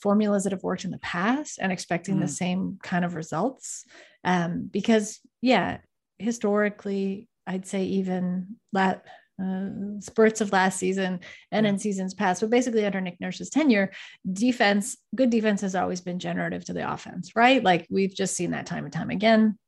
[0.00, 2.30] formulas that have worked in the past and expecting the Mhm.
[2.30, 3.84] same kind of results.
[4.24, 5.78] Um, because yeah,
[6.18, 9.00] historically, I'd say even la-
[9.42, 9.68] uh,
[10.00, 11.20] spurts of last season
[11.52, 11.72] and Yeah.
[11.72, 13.92] in seasons past, but basically under Nick Nurse's tenure,
[14.32, 17.62] defense, good defense has always been generative to the offense, right?
[17.62, 19.58] Like we've just seen that time and time again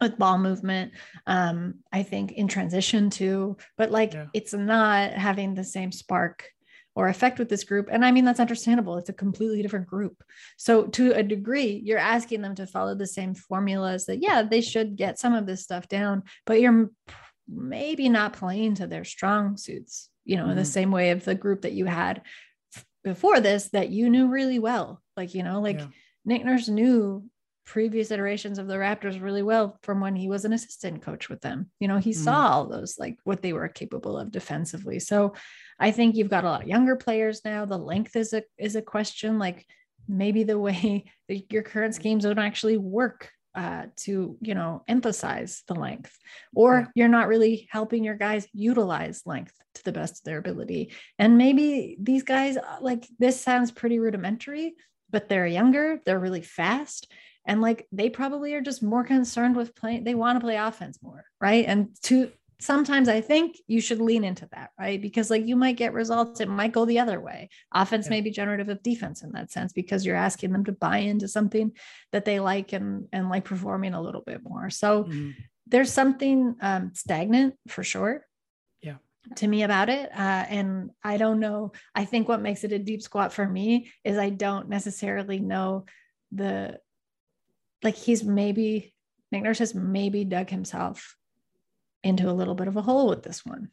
[0.00, 0.92] with ball movement.
[1.28, 4.26] Um, I think in transition too, but like Yeah.
[4.34, 6.50] it's not having the same spark
[6.96, 7.88] or effect with this group.
[7.90, 8.96] And I mean, that's understandable.
[8.98, 10.22] It's a completely different group.
[10.56, 14.60] So to a degree, you're asking them to follow the same formulas that, yeah, they
[14.60, 16.90] should get some of this stuff down, but you're
[17.48, 20.66] maybe not playing to their strong suits, you know, in the Mhm.
[20.66, 22.22] same way of the group that you had
[23.02, 25.02] before this that you knew really well.
[25.16, 25.88] Like, you know, like Yeah.
[26.24, 27.28] Nick Nurse knew
[27.64, 31.40] previous iterations of the Raptors really well from when he was an assistant coach with
[31.40, 31.70] them.
[31.80, 32.24] You know, he Mhm.
[32.24, 34.98] saw all those, like what they were capable of defensively.
[35.00, 35.34] So
[35.78, 37.64] I think you've got a lot of younger players now.
[37.64, 39.38] The length is a is a question.
[39.38, 39.66] Like
[40.06, 45.62] maybe the way that your current schemes don't actually work uh, to you know emphasize
[45.68, 46.16] the length,
[46.54, 46.86] or Yeah.
[46.94, 50.92] you're not really helping your guys utilize length to the best of their ability.
[51.18, 54.74] And maybe these guys uh, like this sounds pretty rudimentary,
[55.10, 57.10] but they're younger, they're really fast,
[57.46, 60.04] and like they probably are just more concerned with playing.
[60.04, 61.64] They want to play offense more, right?
[61.66, 62.30] And to
[62.60, 65.00] sometimes I think you should lean into that, right?
[65.02, 67.50] Because like you might get results, it might go the other way.
[67.72, 68.10] Offense Yeah.
[68.10, 71.28] may be generative of defense in that sense because you're asking them to buy into
[71.28, 71.72] something
[72.12, 74.70] that they like and and like performing a little bit more.
[74.70, 75.34] So Mhm.
[75.66, 78.24] there's something um, stagnant for sure.
[78.82, 78.96] Yeah.
[79.36, 80.10] To me about it.
[80.12, 81.72] Uh, and I don't know.
[81.94, 85.86] I think what makes it a deep squat for me is I don't necessarily know
[86.32, 86.78] the,
[87.84, 88.94] like he's maybe,
[89.30, 91.16] Nick Nurse has maybe dug himself
[92.02, 93.68] into a little bit of a hole with this one.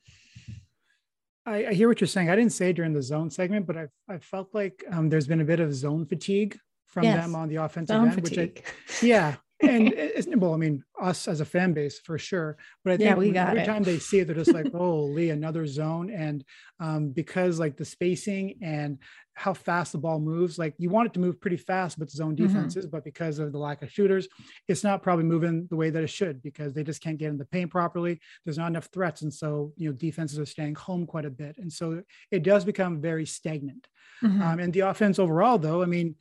[1.45, 2.29] I, I hear what you're saying.
[2.29, 5.41] I didn't say during the zone segment, but I I felt like um, there's been
[5.41, 7.23] a bit of zone fatigue from Yes.
[7.23, 8.63] them on the offensive Zone end, which I, fatigue.
[9.01, 12.57] yeah, and it's well, I mean, us as a fan base for sure.
[12.83, 13.73] But I think Yeah, we got every it.
[13.73, 16.43] time they see it, they're just like, "Holy, another zone!" And
[16.79, 18.99] um, because like the spacing and
[19.33, 22.35] how fast the ball moves, like you want it to move pretty fast with zone
[22.37, 22.75] Mhm.
[22.75, 24.27] defenses, but because of the lack of shooters,
[24.67, 27.37] it's not probably moving the way that it should because they just can't get in
[27.37, 28.19] the paint properly.
[28.45, 31.57] There's not enough threats, and so you know defenses are staying home quite a bit,
[31.57, 33.87] and so it does become very stagnant.
[34.21, 34.51] Mhm.
[34.51, 36.15] Um, and the offense overall, though, I mean,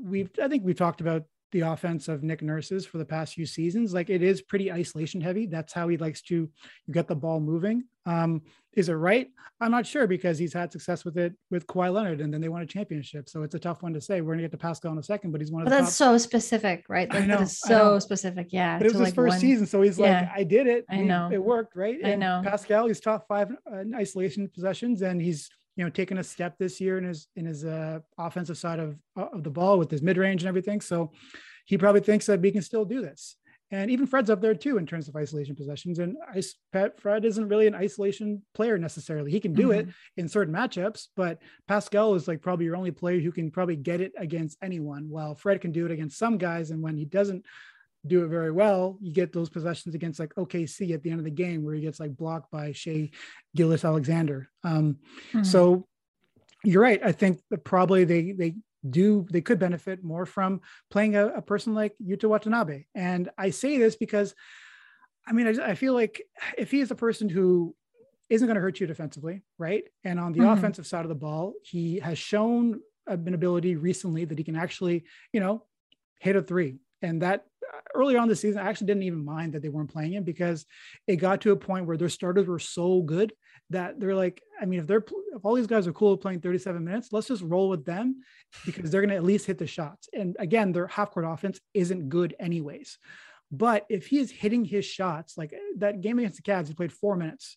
[0.00, 3.46] we've I think we've talked about the offense of Nick Nurse's for the past few
[3.46, 3.92] seasons.
[3.92, 5.46] Like it is pretty isolation heavy.
[5.46, 6.48] That's how he likes to
[6.92, 7.84] get the ball moving.
[8.06, 8.42] Um,
[8.74, 9.28] is it right?
[9.60, 12.48] I'm not sure because he's had success with it with Kawhi Leonard, and then they
[12.48, 13.28] won a championship.
[13.28, 14.20] So it's a tough one to say.
[14.20, 15.98] We're gonna get to Pascal in a second, but he's one of but the that's
[15.98, 16.12] top.
[16.12, 17.12] so specific, right?
[17.12, 17.98] I know, that is so know.
[17.98, 18.48] specific.
[18.52, 18.78] Yeah.
[18.78, 20.20] but it was his like, first one- season, so he's Yeah.
[20.20, 20.84] like, I did it.
[20.88, 21.28] I know.
[21.32, 21.98] it worked, right?
[22.04, 22.42] I know.
[22.44, 26.78] Pascal, he's top five in isolation possessions, and he's you know taken a step this
[26.78, 30.18] year in his in his uh, offensive side of of the ball with his mid
[30.18, 30.78] range and everything.
[30.82, 31.10] So
[31.64, 33.36] he probably thinks that we can still do this.
[33.70, 36.00] And even Fred's up there too in terms of isolation possessions.
[36.00, 39.30] And ice, Pat, Fred isn't really an isolation player necessarily.
[39.30, 40.20] He can do it Mm-hmm.
[40.20, 44.02] in certain matchups, but Pascal is like probably your only player who can probably get
[44.02, 45.08] it against anyone.
[45.08, 47.42] While Fred can do it against some guys, and when he doesn't
[48.06, 51.24] do it very well, you get those possessions against like OKC at the end of
[51.24, 53.10] the game where he gets like blocked by Shea
[53.54, 54.48] Gillis Alexander.
[54.64, 54.98] Um,
[55.32, 55.44] Mhm.
[55.44, 55.86] so
[56.64, 57.00] you're right.
[57.04, 58.54] I think that probably they they
[58.88, 62.84] do they could benefit more from playing a, a person like Yuta Watanabe.
[62.94, 64.34] And I say this because
[65.26, 66.22] I mean I, I feel like
[66.56, 67.74] if he is a person who
[68.30, 69.84] isn't going to hurt you defensively, right?
[70.04, 70.52] And on the Mhm.
[70.56, 75.04] offensive side of the ball, he has shown an ability recently that he can actually,
[75.32, 75.66] you know,
[76.20, 76.78] hit a three.
[77.02, 77.46] And that
[77.94, 80.66] earlier on the season, I actually didn't even mind that they weren't playing him because
[81.06, 83.32] it got to a point where their starters were so good
[83.70, 85.04] that they're like, I mean, if they're
[85.36, 88.22] if all these guys are cool playing 37 minutes, let's just roll with them
[88.66, 90.08] because they're going to at least hit the shots.
[90.12, 92.98] And again, their half court offense isn't good anyways.
[93.52, 96.74] But if he is hitting his shots, like eh, that game against the Cavs, he
[96.74, 97.56] played four minutes.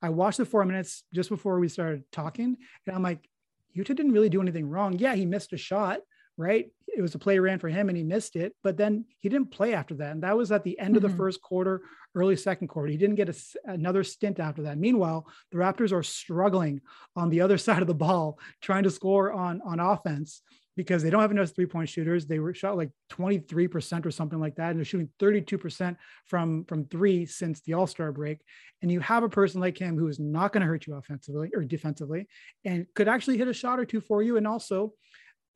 [0.00, 3.28] I watched the four minutes just before we started talking, and I'm like,
[3.76, 4.98] Yuta didn't really do anything wrong.
[4.98, 6.00] Yeah, he missed a shot,
[6.36, 6.66] right?
[6.94, 9.50] It was a play ran for him and he missed it, but then he didn't
[9.50, 10.12] play after that.
[10.12, 11.10] And that was at the end of Mhm.
[11.10, 11.82] the first quarter,
[12.14, 12.88] early second quarter.
[12.88, 14.78] He didn't get a another stint after that.
[14.78, 16.80] Meanwhile, the Raptors are struggling
[17.16, 20.42] on the other side of the ball, trying to score on, on offense.
[20.74, 22.24] because they don't have enough three point shooters.
[22.26, 24.70] They were shot like 23% or something like that.
[24.70, 28.38] And they're shooting 32% from, from three since the All Star break.
[28.80, 31.50] And you have a person like him who is not going to hurt you offensively
[31.54, 32.26] or defensively
[32.64, 34.38] and could actually hit a shot or two for you.
[34.38, 34.94] And also,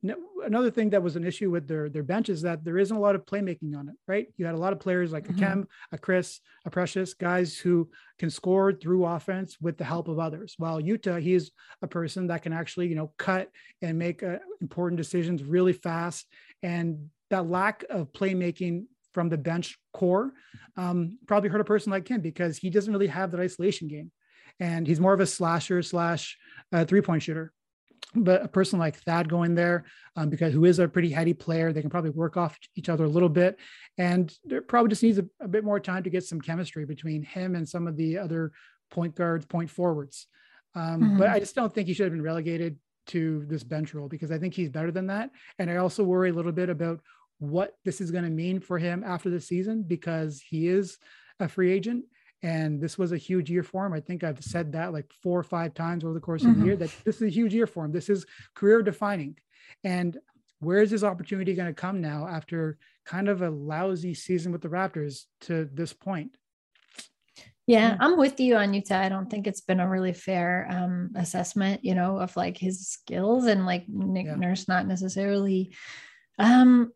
[0.03, 2.99] another thing that was an issue with their their bench is that there isn't a
[2.99, 4.27] lot of playmaking on it, right?
[4.37, 5.43] You had a lot of players like mm-hmm.
[5.43, 10.07] a Khem, a Chris, a Precious, guys who can score through offense with the help
[10.07, 10.55] of others.
[10.57, 13.49] While Yuta, he's a person that can actually, you know, cut
[13.81, 16.27] and make uh, important decisions really fast.
[16.61, 20.31] And that lack of playmaking from the bench core
[20.75, 24.11] um, probably hurt a person like him because he doesn't really have that isolation game.
[24.59, 26.37] And he's more of a slasher slash
[26.71, 27.51] uh, three point shooter
[28.23, 31.71] but a person like Thad going there, um, because who is a pretty heady player,
[31.71, 33.57] they can probably work off each other a little bit,
[33.97, 37.23] and there probably just needs a, a, bit more time to get some chemistry between
[37.23, 38.51] him and some of the other
[38.91, 40.27] point guards, point forwards.
[40.75, 41.17] Um, mm-hmm.
[41.17, 42.77] But I just don't think he should have been relegated
[43.07, 45.31] to this bench role because I think he's better than that.
[45.59, 46.99] And I also worry a little bit about
[47.39, 50.97] what this is going to mean for him after the season because he is
[51.39, 52.05] a free agent
[52.43, 53.93] and this was a huge year for him.
[53.93, 56.59] I think I've said that like four or five times over the course of mm-hmm.
[56.59, 57.91] the year that this is a huge year for him.
[57.91, 59.37] This is career defining.
[59.83, 60.17] And
[60.59, 64.61] where is this opportunity going to come now after kind of a lousy season with
[64.61, 66.37] the Raptors to this point?
[67.65, 68.93] Yeah, I'm with you on Yuta.
[68.93, 72.87] I don't think it's been a really fair um, assessment, you know, of like his
[72.87, 74.35] skills and like Nick yeah.
[74.35, 75.75] Nurse not necessarily
[76.39, 76.93] um,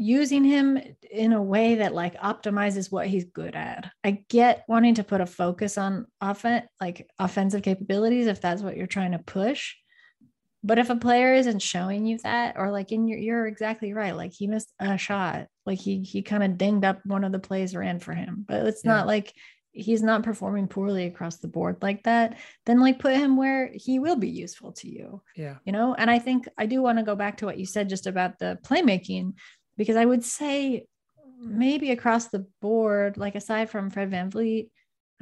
[0.00, 3.90] using him in a way that like optimizes what he's good at.
[4.02, 8.78] I get wanting to put a focus on offense, like offensive capabilities, if that's what
[8.78, 9.74] you're trying to push.
[10.64, 14.16] But if a player isn't showing you that, or like in your, you're exactly right.
[14.16, 17.38] Like he missed a shot, like he he kind of dinged up one of the
[17.38, 18.92] plays ran for him, but it's yeah.
[18.92, 19.34] not like
[19.72, 22.38] he's not performing poorly across the board like that.
[22.66, 25.22] Then like put him where he will be useful to you.
[25.36, 25.94] Yeah, you know.
[25.94, 28.38] And I think I do want to go back to what you said just about
[28.38, 29.34] the playmaking
[29.80, 30.84] because I would say
[31.40, 34.68] maybe across the board, like aside from Fred VanVleet,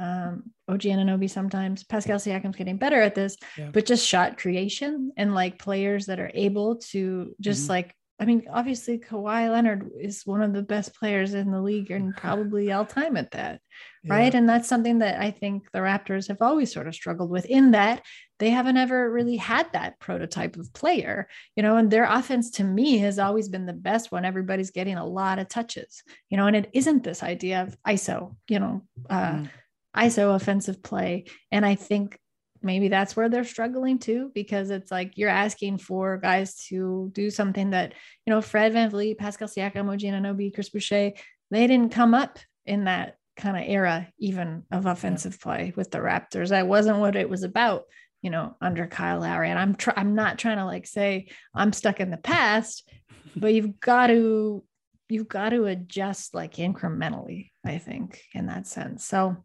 [0.01, 3.71] um, OG Anunoby sometimes, Pascal Siakam's getting better at this, yeah.
[3.73, 7.71] but just shot creation and like players that are able to just mm-hmm.
[7.71, 11.91] like I mean, obviously Kawhi Leonard is one of the best players in the league
[11.91, 13.61] and probably all time at that.
[14.03, 14.15] Yeah.
[14.15, 14.35] Right.
[14.35, 17.73] And that's something that I think the Raptors have always sort of struggled with in
[17.73, 18.03] that
[18.39, 22.65] they haven't ever really had that prototype of player, you know, and their offense to
[22.65, 26.47] me has always been the best when everybody's getting a lot of touches, you know,
[26.47, 29.51] and it isn't this idea of ISO, you know, uh, mm.
[29.97, 31.25] ISO offensive play.
[31.51, 32.19] And I think
[32.63, 37.31] maybe that's where they're struggling too, because it's like you're asking for guys to do
[37.31, 37.95] something that,
[38.27, 41.13] you know, Fred VanVleet, Pascal Siakam, OG Anunoby, Chris Boucher,
[41.51, 45.99] they didn't come up in that kind of era even of offensive play with the
[45.99, 46.49] Raptors.
[46.51, 47.85] That wasn't what it was about,
[48.21, 49.51] you know, under Kyle Lowry.
[49.51, 52.91] And I'm try- I'm not trying to like say I'm stuck in the past,
[53.37, 54.65] but you've got to
[55.09, 59.07] you've got to adjust like incrementally, I think, in that sense.
[59.07, 59.37] So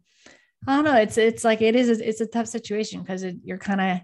[0.66, 0.96] I don't know.
[0.96, 1.88] It's it's like it is.
[2.00, 4.00] It's a tough situation because you're kind of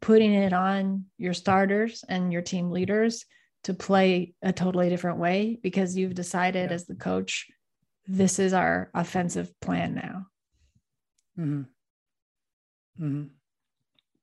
[0.00, 3.24] putting it on your starters and your team leaders
[3.64, 6.74] to play a totally different way because you've decided yeah.
[6.74, 7.46] as the coach,
[8.06, 10.26] this is our offensive plan now.
[11.38, 11.62] Mm-hmm.
[13.04, 13.22] Mm-hmm.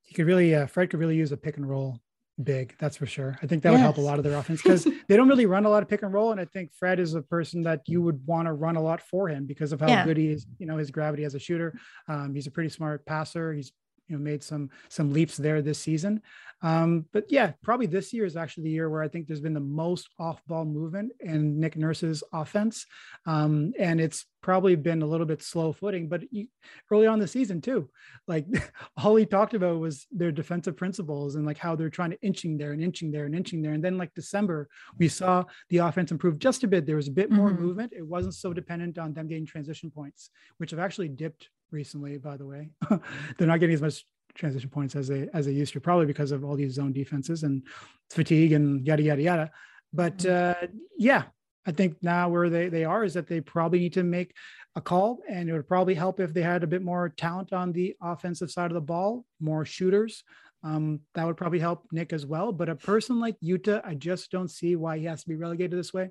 [0.05, 1.99] You could really, uh, Fred could really use a pick and roll
[2.43, 2.75] big.
[2.79, 3.37] That's for sure.
[3.41, 3.79] I think that yes.
[3.79, 5.89] would help a lot of their offense because they don't really run a lot of
[5.89, 6.31] pick and roll.
[6.31, 9.01] And I think Fred is a person that you would want to run a lot
[9.01, 10.05] for him because of how yeah.
[10.05, 11.77] good he is, you know, his gravity as a shooter.
[12.07, 13.53] Um, he's a pretty smart passer.
[13.53, 13.71] He's
[14.09, 16.21] you know made some some leaps there this season.
[16.61, 19.53] Um, but yeah, probably this year is actually the year where I think there's been
[19.53, 22.85] the most off-ball movement in Nick Nurse's offense,
[23.25, 26.09] um, and it's probably been a little bit slow footing.
[26.09, 26.47] But you,
[26.91, 27.89] early on the season too,
[28.27, 28.45] like
[28.97, 32.57] all he talked about was their defensive principles and like how they're trying to inching
[32.57, 33.73] there and inching there and inching there.
[33.73, 34.67] And then like December,
[34.97, 36.85] we saw the offense improve just a bit.
[36.85, 37.63] There was a bit more mm-hmm.
[37.63, 37.93] movement.
[37.95, 42.37] It wasn't so dependent on them getting transition points, which have actually dipped recently, by
[42.37, 42.69] the way.
[43.37, 44.05] They're not getting as much
[44.35, 47.43] transition points as they as they used to, probably because of all these zone defenses
[47.43, 47.63] and
[48.09, 49.51] fatigue and yada yada yada.
[49.93, 50.65] But mm-hmm.
[50.65, 51.23] uh, yeah,
[51.65, 54.33] I think now where they they are is that they probably need to make
[54.75, 57.71] a call, and it would probably help if they had a bit more talent on
[57.71, 60.23] the offensive side of the ball, more shooters.
[60.61, 62.51] Um, that would probably help Nick as well.
[62.51, 65.79] But a person like Yuta, I just don't see why he has to be relegated
[65.79, 66.09] this way.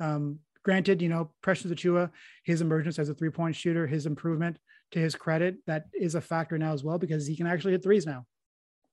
[0.00, 2.10] Um, granted, you know, Precious Achiuwa,
[2.44, 4.58] his emergence as a three point shooter, his improvement
[4.92, 7.82] to his credit, that is a factor now as well because he can actually hit
[7.82, 8.24] threes now.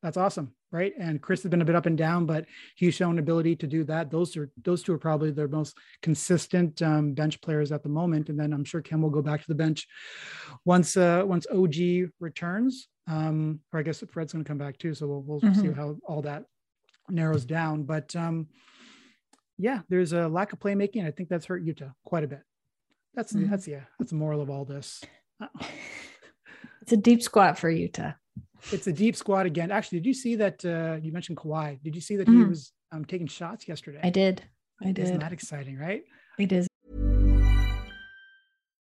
[0.04, 0.92] That's awesome, right?
[1.00, 3.86] And Chris has been a bit up and down, but he's shown ability to do
[3.86, 4.12] that.
[4.12, 8.28] Those are those two are probably their most consistent um, bench players at the moment.
[8.28, 9.88] And then I'm sure Khem will go back to the bench
[10.66, 12.90] once uh, once OG returns.
[13.08, 15.62] Um, or I guess Fred's going to come back too, so we'll, we'll mm-hmm.
[15.62, 16.44] see how all that
[17.10, 17.84] narrows down.
[17.84, 18.48] But um,
[19.58, 21.06] yeah, there's a lack of playmaking.
[21.06, 22.42] I think that's hurt Yuta quite a bit.
[23.14, 23.50] That's mm-hmm.
[23.50, 25.02] that's yeah, that's the moral of all this.
[26.82, 28.16] It's a deep squat for Yuta.
[28.72, 29.72] It's a deep squat again.
[29.72, 30.64] Actually, did you see that?
[30.66, 31.82] Uh, you mentioned Kawhi.
[31.82, 32.44] Did you see that mm-hmm.
[32.44, 34.00] he was um, taking shots yesterday?
[34.04, 34.44] I did.
[34.82, 35.00] I did.
[35.00, 36.04] Isn't that exciting, right?
[36.38, 36.68] It is.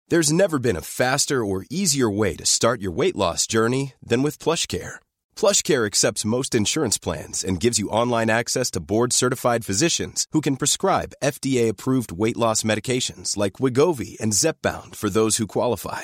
[0.10, 4.24] There's never been a faster or easier way to start your weight loss journey than
[4.24, 4.96] with Plush PlushCare.
[5.36, 10.58] PlushCare accepts most insurance plans and gives you online access to board-certified physicians who can
[10.58, 16.04] prescribe FDA-approved weight loss medications like Wegovy and Zepbound for those who qualify.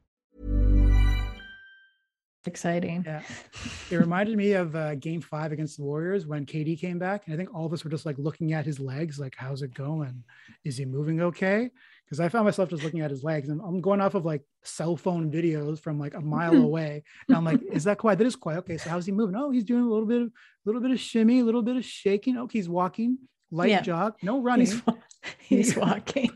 [2.45, 3.03] Exciting.
[3.05, 3.21] Yeah.
[3.91, 7.23] It reminded me of uh, game five against the Warriors when KD came back.
[7.25, 9.63] And I think all of us were just like looking at his legs, like, how's
[9.63, 10.23] it going?
[10.63, 11.71] Is he moving okay?
[12.11, 14.41] because I found myself just looking at his legs and I'm going off of like
[14.63, 17.03] cell phone videos from like a mile away.
[17.29, 18.17] And I'm like, is that Kawhi?
[18.17, 18.57] That is Kawhi.
[18.57, 19.37] Okay, so how's he moving?
[19.37, 20.31] Oh, he's doing a little bit of a
[20.65, 22.37] little bit of shimmy, a little bit of shaking.
[22.37, 23.17] Okay, he's walking,
[23.49, 23.81] light yeah.
[23.81, 24.67] jog, no running.
[25.39, 26.31] He's, he's walking.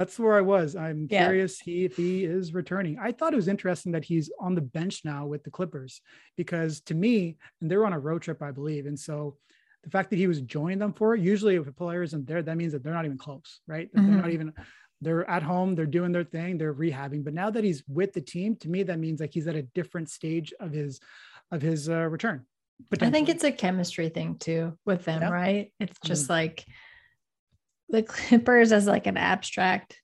[0.00, 0.76] That's where I was.
[0.76, 1.26] I'm yeah.
[1.26, 2.98] curious he, if he is returning.
[2.98, 6.00] I thought it was interesting that he's on the bench now with the Clippers
[6.38, 8.86] because to me, and they're on a road trip, I believe.
[8.86, 9.36] And so
[9.84, 12.42] the fact that he was joining them for it, usually if a player isn't there,
[12.42, 13.94] that means that they're not even close, right?
[13.94, 14.06] Mm-hmm.
[14.06, 14.32] They're not mm-hmm.
[14.32, 14.52] even,
[15.02, 17.22] they're at home, they're doing their thing, they're rehabbing.
[17.22, 19.64] But now that he's with the team, to me, that means like he's at a
[19.64, 20.98] different stage of his,
[21.50, 22.46] of his uh, return.
[23.02, 25.28] I think it's a chemistry thing too with them, yeah.
[25.28, 25.72] right?
[25.78, 26.32] It's just mm-hmm.
[26.32, 26.64] like
[27.90, 29.96] the Clippers as like an abstract.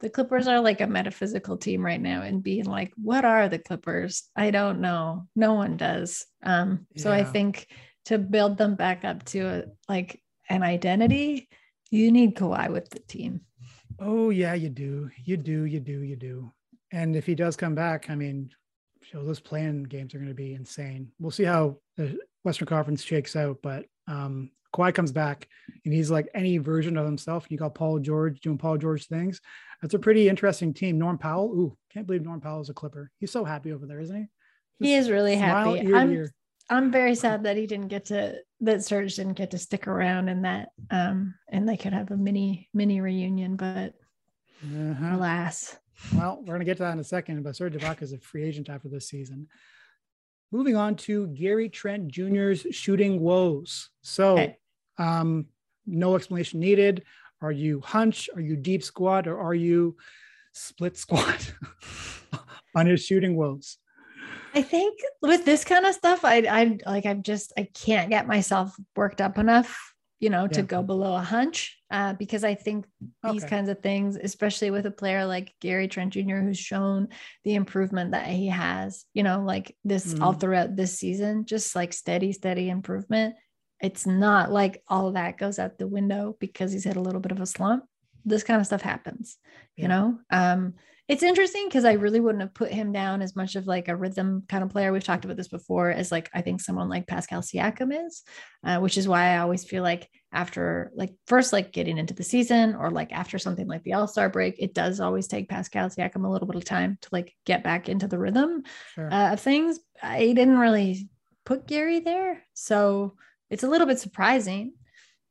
[0.00, 3.58] The Clippers are like a metaphysical team right now, and being like, what are the
[3.58, 4.24] Clippers?
[4.36, 5.26] I don't know.
[5.34, 6.26] No one does.
[6.42, 7.16] Um, so yeah.
[7.16, 7.66] I think
[8.06, 11.48] to build them back up to a, like an identity,
[11.90, 13.40] you need Kawhi with the team.
[13.98, 15.10] Oh yeah, you do.
[15.24, 15.64] You do.
[15.64, 16.00] You do.
[16.00, 16.52] You do.
[16.92, 18.50] And if he does come back, I mean,
[19.12, 21.10] those playing games are going to be insane.
[21.18, 25.48] We'll see how the Western Conference shakes out, but um, Kawhi comes back
[25.84, 27.46] and he's like any version of himself.
[27.48, 29.40] You got Paul George doing Paul George things.
[29.82, 30.98] That's a pretty interesting team.
[30.98, 31.52] Norm Powell.
[31.52, 33.10] Ooh, can't believe Norm Powell is a Clipper.
[33.18, 34.22] He's so happy over there, isn't he?
[34.22, 35.94] Just he is really happy.
[35.94, 36.28] I'm,
[36.68, 40.28] I'm very sad that he didn't get to that Serge didn't get to stick around
[40.28, 43.94] and that um and they could have a mini mini reunion, but
[44.62, 45.16] uh-huh.
[45.16, 45.76] alas.
[46.14, 48.44] Well, we're gonna get to that in a second, but Serge Ibaka is a free
[48.44, 49.48] agent after this season.
[50.52, 53.90] Moving on to Gary Trent Jr.'s shooting woes.
[54.02, 54.56] So okay.
[54.98, 55.46] um
[55.86, 57.04] no explanation needed.
[57.40, 58.28] Are you hunch?
[58.34, 59.26] Are you deep squat?
[59.26, 59.96] Or are you
[60.52, 61.52] split squat
[62.74, 63.78] on his shooting woes?
[64.54, 68.26] I think with this kind of stuff, I I like I'm just I can't get
[68.26, 71.75] myself worked up enough, you know, to go below a hunch.
[71.88, 72.84] Uh, because I think
[73.22, 73.48] these okay.
[73.48, 77.08] kinds of things, especially with a player like Gary Trent Jr., who's shown
[77.44, 81.76] the improvement that he has, you know, like this mm all throughout this season, just
[81.76, 83.36] like steady, steady improvement.
[83.80, 87.20] It's not like all of that goes out the window because he's had a little
[87.20, 87.84] bit of a slump.
[88.24, 89.36] This kind of stuff happens,
[89.76, 89.82] yeah.
[89.82, 90.18] you know.
[90.30, 90.74] Um,
[91.08, 93.94] it's interesting because I really wouldn't have put him down as much of like a
[93.94, 94.92] rhythm kind of player.
[94.92, 98.22] We've talked about this before, as like I think someone like Pascal Siakam is,
[98.64, 102.24] uh, which is why I always feel like after like first like getting into the
[102.24, 105.88] season or like after something like the All Star break, it does always take Pascal
[105.88, 109.12] Siakam a little bit of time to like get back into the rhythm sure.
[109.12, 109.78] uh, of things.
[110.02, 111.08] I didn't really
[111.44, 113.14] put Gary there, so
[113.48, 114.72] it's a little bit surprising,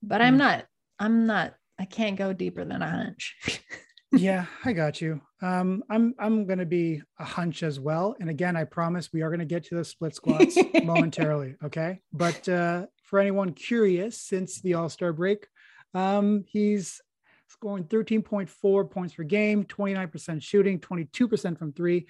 [0.01, 0.26] but mm.
[0.26, 0.65] I'm not.
[0.99, 1.53] I'm not.
[1.78, 3.36] I can't go deeper than a hunch.
[4.13, 5.19] yeah, I got you.
[5.41, 8.15] Um, I'm I'm going to be a hunch as well.
[8.19, 11.55] And again, I promise we are going to get to the split squats momentarily.
[11.63, 15.47] Okay, but uh, for anyone curious, since the All Star break,
[15.93, 17.01] um, he's
[17.47, 22.07] scoring 13.4 points per game, 29% shooting, 22% from three,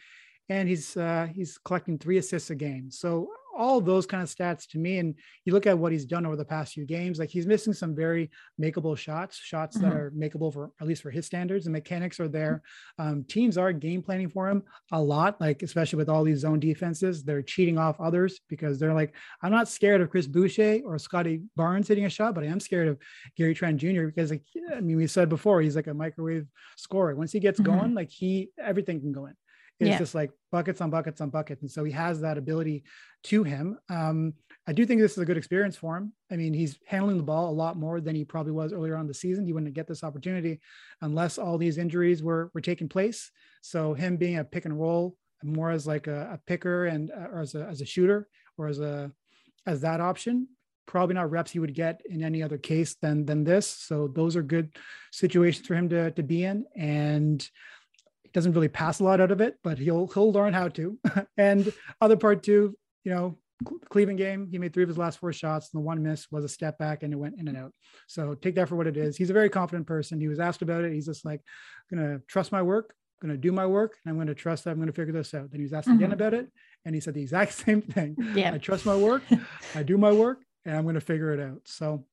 [0.49, 2.91] and he's uh, he's collecting three assists a game.
[2.91, 4.99] So all those kind of stats to me.
[4.99, 7.73] And you look at what he's done over the past few games, like he's missing
[7.73, 8.29] some very
[8.61, 9.89] makeable shots, shots mm-hmm.
[9.89, 11.65] that are makeable for at least for his standards.
[11.65, 12.61] The mechanics are there.
[12.99, 16.59] Um, teams are game planning for him a lot, like especially with all these zone
[16.59, 17.23] defenses.
[17.23, 21.41] They're cheating off others because they're like, I'm not scared of Chris Boucher or Scottie
[21.55, 22.97] Barnes hitting a shot, but I am scared of
[23.37, 24.05] Gary Trent Jr.
[24.05, 24.43] because like
[24.75, 26.47] I mean, we said before, he's like a microwave
[26.77, 27.15] scorer.
[27.15, 27.77] Once he gets mm-hmm.
[27.77, 29.35] going, like he everything can go in.
[29.79, 29.97] It's yeah.
[29.97, 31.61] just like buckets on buckets on buckets.
[31.61, 32.83] And so he has that ability
[33.25, 33.77] to him.
[33.89, 34.33] Um,
[34.67, 36.13] I do think this is a good experience for him.
[36.31, 39.05] I mean, he's handling the ball a lot more than he probably was earlier on
[39.05, 39.45] the season.
[39.45, 40.61] He wouldn't get this opportunity
[41.01, 43.31] unless all these injuries were were taking place.
[43.61, 47.27] So him being a pick and roll more as like a, a picker and uh,
[47.31, 49.11] or as a, as a shooter or as a
[49.65, 50.47] as that option
[50.87, 54.35] probably not reps he would get in any other case than than this so those
[54.35, 54.75] are good
[55.11, 57.49] situations for him to to be in and
[58.35, 60.99] doesn't really pass a lot out of it, but he'll he'll learn how to.
[61.37, 61.71] and
[62.01, 63.37] other part two, you know,
[63.89, 66.43] Cleveland game, he made three of his last four shots, and the one miss was
[66.43, 67.71] a step back and it went in and out.
[68.07, 69.15] So take that for what it is.
[69.15, 70.19] He's a very confident person.
[70.19, 70.91] He was asked about it.
[70.91, 71.39] He's just like,
[71.89, 74.91] gonna trust my work, gonna do my work, and I'm gonna trust that I'm gonna
[74.91, 75.49] figure this out.
[75.49, 75.97] Then he was asked mm-hmm.
[75.97, 76.51] again about it,
[76.83, 78.17] and he said the exact same thing.
[78.35, 79.23] Yeah, I trust my work,
[79.73, 81.61] I do my work, and I'm gonna figure it out.
[81.63, 82.05] So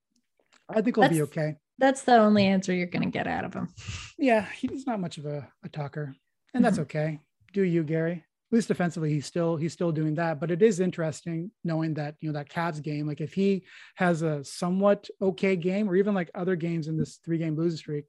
[0.68, 3.52] I think he'll be okay that's the only answer you're going to get out of
[3.52, 3.68] him.
[4.16, 6.14] Yeah, he's not much of a, a talker,
[6.54, 6.82] and that's mm-hmm.
[6.82, 7.20] okay.
[7.52, 8.24] Do you, Gary?
[8.52, 10.38] At least defensively, he's still he's still doing that.
[10.38, 13.08] But it is interesting knowing that you know that Cavs game.
[13.08, 13.64] Like if he
[13.96, 17.78] has a somewhat okay game, or even like other games in this three game losing
[17.78, 18.04] streak,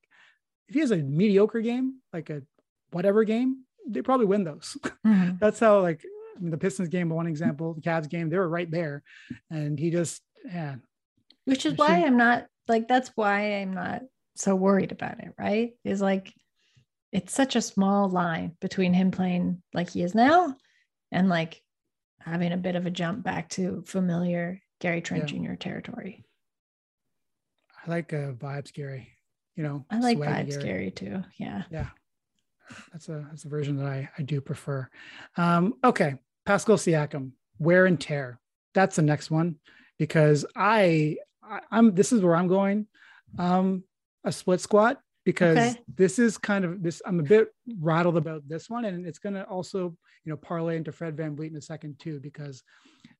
[0.67, 2.43] if he has a mediocre game, like a
[2.91, 4.77] whatever game, they probably win those.
[5.05, 5.35] Mm-hmm.
[5.37, 6.01] that's how like
[6.37, 9.03] I mean, the Pistons game, one example, the Cavs game, they were right there,
[9.49, 10.75] and he just yeah.
[11.45, 14.01] Which is why I'm not like that's why I'm not
[14.35, 15.71] so worried about it, right?
[15.83, 16.33] Is like
[17.11, 20.55] it's such a small line between him playing like he is now
[21.11, 21.61] and like
[22.19, 25.39] having a bit of a jump back to familiar Gary Trent yeah.
[25.39, 25.53] Jr.
[25.55, 26.25] territory.
[27.85, 29.09] I like uh, vibes, Gary.
[29.55, 30.63] You know, I like vibes, Gary.
[30.63, 31.23] Gary too.
[31.37, 31.63] Yeah.
[31.69, 31.89] Yeah.
[32.91, 34.87] That's a that's a version that I I do prefer.
[35.37, 38.39] Um, okay, Pascal Siakam, wear and tear.
[38.73, 39.57] That's the next one
[39.99, 41.17] because I
[41.49, 42.87] I, am this is where I'm going.
[43.37, 43.83] Um,
[44.23, 45.75] a split squat because okay.
[45.95, 47.01] this is kind of this.
[47.05, 50.77] I'm a bit rattled about this one, and it's going to also you know parlay
[50.77, 52.63] into Fred VanVleet in a second too because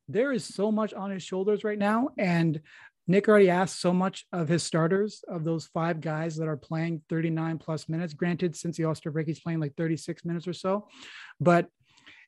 [0.07, 2.61] there is so much on his shoulders right now, and
[3.07, 7.01] Nick already asked so much of his starters, of those five guys that are playing
[7.09, 8.13] 39 plus minutes.
[8.13, 10.88] Granted, since the All Star break, he's playing like 36 minutes or so.
[11.39, 11.67] But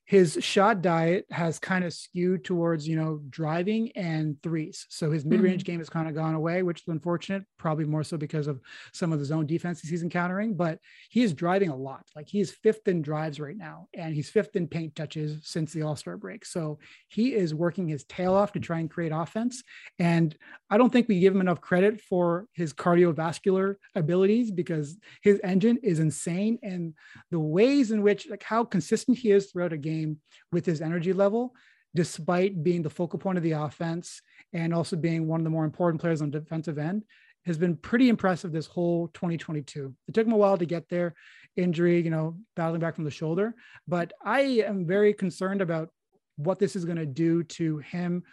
[0.06, 4.86] his shot diet has kind of skewed towards you know driving and threes.
[4.90, 5.74] So his mid-range mm-hmm.
[5.74, 8.60] game has kind of gone away which is unfortunate probably more so because of
[8.94, 10.80] some of the zone defenses he's encountering but
[11.10, 12.06] he is driving a lot.
[12.16, 15.74] Like he is fifth in drives right now and he's fifth in paint touches since
[15.74, 16.46] the all-star break.
[16.46, 19.64] So he is working his tail off to try and create offense
[20.00, 20.36] and
[20.70, 25.78] i don't think we give him enough credit for his cardiovascular abilities because his engine
[25.84, 26.94] is insane and
[27.32, 30.18] the ways in which like how consistent he is throughout a game game
[30.52, 31.56] with his energy level,
[31.94, 34.22] despite being the focal point of the offense
[34.54, 37.04] and also being one of the more important players on defensive end,
[37.46, 39.94] has been pretty impressive this whole 2022.
[40.08, 41.14] It took him a while to get there,
[41.56, 43.54] injury, you know, battling back from the shoulder.
[43.88, 45.90] But I am very concerned about
[46.38, 48.24] what this is going to do to him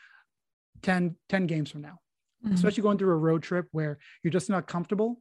[0.83, 1.99] 10, 10 games from now,
[2.45, 2.55] mm-hmm.
[2.55, 5.21] especially going through a road trip where you're just not comfortable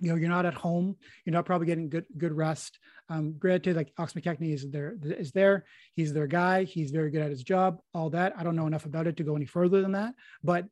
[0.00, 0.96] you know, you're not at home.
[1.24, 2.78] You're not probably getting good good rest.
[3.12, 5.66] Um, granted, like Alex McKechnie is there is there.
[5.92, 6.64] He's their guy.
[6.64, 7.80] He's very good at his job.
[7.92, 8.32] All that.
[8.38, 10.14] I don't know enough about it to go any further than that.
[10.42, 10.66] But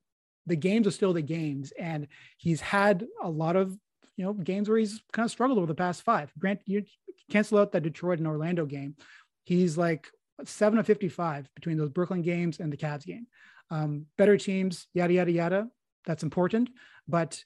[0.46, 3.76] the games are still the games, and he's had a lot of
[4.16, 6.32] you know games where he's kind of struggled over the past five.
[6.38, 6.84] Grant, you
[7.30, 8.96] cancel out that Detroit and Orlando game.
[9.44, 10.08] He's like
[10.44, 13.26] seven of 55 between those Brooklyn games and the Cavs game.
[13.70, 15.68] Um, better teams, yada yada yada.
[16.06, 16.70] That's important,
[17.06, 17.44] but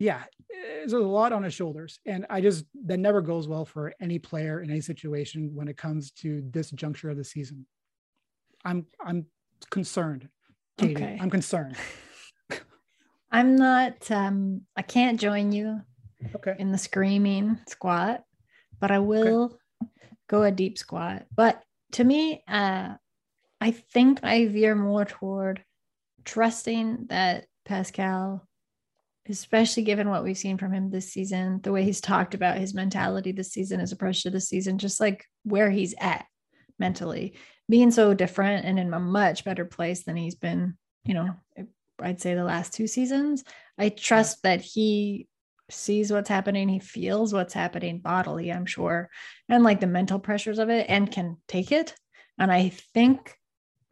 [0.00, 2.00] yeah, there's a lot on his shoulders.
[2.06, 5.76] And I just, that never goes well for any player in any situation when it
[5.76, 7.66] comes to this juncture of the season.
[8.64, 9.26] I'm, I'm
[9.70, 10.28] concerned.
[10.78, 10.96] Katie.
[10.96, 11.18] Okay.
[11.20, 11.76] I'm concerned.
[13.30, 15.82] I'm not, um, I can't join you
[16.34, 16.56] okay.
[16.58, 18.24] in the screaming squat,
[18.80, 19.44] but I will
[19.82, 19.90] okay.
[20.30, 21.26] go a deep squat.
[21.36, 22.94] But to me, uh,
[23.60, 25.62] I think I veer more toward
[26.24, 28.48] trusting that Pascal
[29.30, 32.74] especially given what we've seen from him this season, the way he's talked about his
[32.74, 36.26] mentality this season, his approach to the season, just like where he's at
[36.78, 37.34] mentally,
[37.68, 41.34] being so different and in a much better place than he's been, you know,
[42.00, 43.44] I'd say the last two seasons.
[43.78, 45.28] I trust that he
[45.70, 49.08] sees what's happening, he feels what's happening bodily, I'm sure,
[49.48, 51.94] and like the mental pressures of it and can take it.
[52.38, 53.34] And I think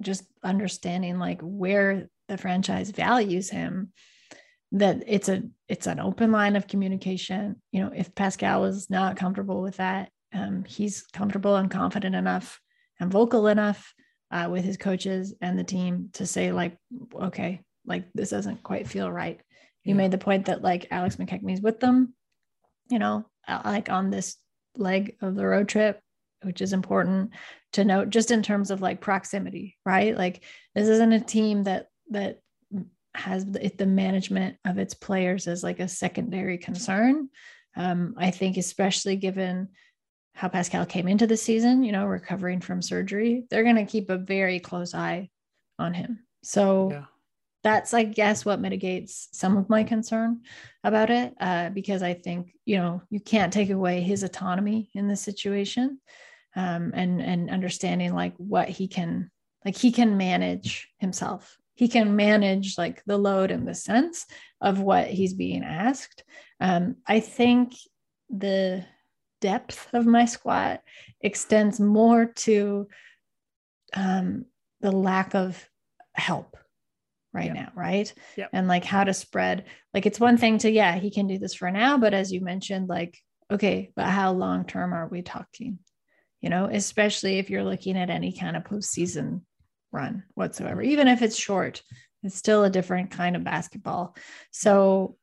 [0.00, 3.92] just understanding like where the franchise values him
[4.72, 7.60] that it's a it's an open line of communication.
[7.72, 12.60] You know if pascal is not comfortable with that um, he's comfortable and confident enough
[13.00, 13.94] and vocal enough
[14.30, 16.76] uh, with his coaches and the team to say like
[17.14, 19.40] okay like this doesn't quite feel right.
[19.84, 22.12] You made the point that like alex mckechnie's with them
[22.90, 24.36] you know uh, like on this
[24.76, 25.98] leg of the road trip
[26.42, 27.30] which is important
[27.72, 30.16] to note just in terms of like proximity right?
[30.16, 30.44] Like
[30.74, 32.40] this isn't a team that that
[33.14, 37.28] has the, the management of its players as like a secondary concern.
[37.76, 39.68] Um, i think especially given
[40.34, 44.10] how pascal came into the season you know recovering from surgery they're going to keep
[44.10, 45.28] a very close eye
[45.78, 46.20] on him.
[46.42, 47.04] So yeah.
[47.62, 50.40] that's i guess what mitigates some of my concern
[50.84, 55.08] about it uh, because i think you know you can't take away his autonomy in
[55.08, 56.00] this situation
[56.56, 59.30] um, and and understanding like what he can
[59.64, 64.26] like he can manage himself he can manage like the load and the sense
[64.60, 66.24] of what he's being asked.
[66.60, 67.72] Um, i think
[68.28, 68.84] the
[69.40, 70.82] depth of my squat
[71.20, 72.88] extends more to
[73.94, 74.44] um,
[74.80, 75.68] the lack of
[76.14, 76.56] help
[77.32, 78.12] right now right?
[78.36, 78.48] Yeah.
[78.52, 81.54] and like how to spread like it's one thing to yeah he can do this
[81.54, 83.16] for now but as you mentioned like
[83.50, 85.78] okay but how long term are we talking?
[86.40, 89.42] You know especially if you're looking at any kind of postseason
[89.98, 90.80] run whatsoever.
[90.82, 91.82] Even if it's short,
[92.22, 94.16] it's still a different kind of basketball.
[94.52, 95.16] So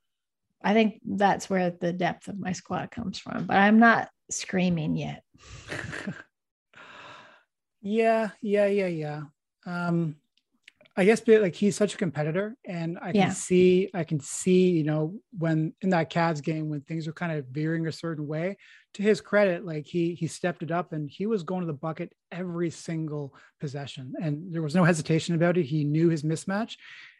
[0.64, 4.98] I think that's where the depth of my squat comes from, but I'm not screaming
[4.98, 5.24] yet.
[7.82, 9.22] yeah, yeah, yeah, yeah.
[9.66, 10.18] Um,
[10.98, 13.30] I guess like he's such a competitor, and I can yeah.
[13.32, 17.34] see, I can see, you know, when in that Cavs game when things were kind
[17.34, 18.58] of veering a certain way.
[18.94, 21.74] To his credit, like he he stepped it up, and he was going to the
[21.74, 25.64] bucket every single possession, and there was no hesitation about it.
[25.64, 26.78] He knew his mismatch.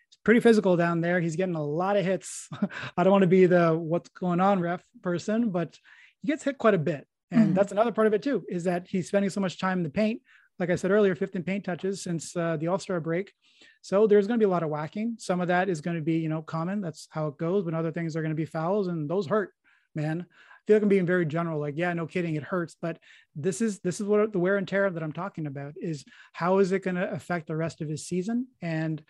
[0.08, 1.20] It's pretty physical down there.
[1.20, 2.48] He's getting a lot of hits.
[2.98, 5.78] I don't want to be the what's going on ref person, but
[6.22, 7.54] he gets hit quite a bit, and mm-hmm.
[7.56, 8.46] that's another part of it too.
[8.48, 10.22] Is that he's spending so much time in the paint
[10.60, 13.34] like I said earlier, 15 paint touches since uh, the All Star break.
[13.82, 15.16] So there's going to be a lot of whacking.
[15.20, 16.82] Some of that is going to be, you know, common.
[16.82, 17.64] That's how it goes.
[17.64, 19.52] But other things are going to be fouls, and those hurt,
[19.94, 20.26] man.
[20.30, 21.60] I feel like I'm being very general.
[21.60, 22.76] Like, yeah, no kidding, it hurts.
[22.82, 22.98] But
[23.36, 26.58] this is this is what the wear and tear that I'm talking about is how
[26.60, 29.04] is it going to affect the rest of his season, and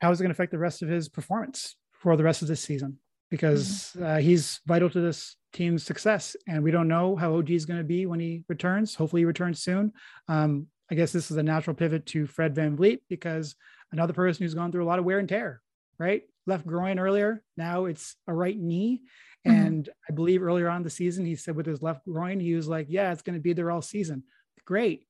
[0.00, 2.48] how is it going to affect the rest of his performance for the rest of
[2.48, 2.98] this season?
[3.30, 4.04] Because mm-hmm.
[4.04, 6.36] uh, he's vital to this team's success.
[6.48, 8.94] And we don't know how OG is going to be when he returns.
[8.94, 9.92] Hopefully, he returns soon.
[10.28, 13.54] Um, I guess this is a natural pivot to Fred Van VanVleet because
[13.92, 15.62] another person who's gone through a lot of wear and tear,
[15.98, 16.22] right?
[16.46, 17.42] Left groin earlier.
[17.56, 19.02] Now it's a right knee.
[19.46, 19.56] Mm-hmm.
[19.56, 22.68] And I believe earlier on the season, he said with his left groin, he was
[22.68, 24.24] like, Yeah, it's going to be there all season.
[24.64, 25.06] Great.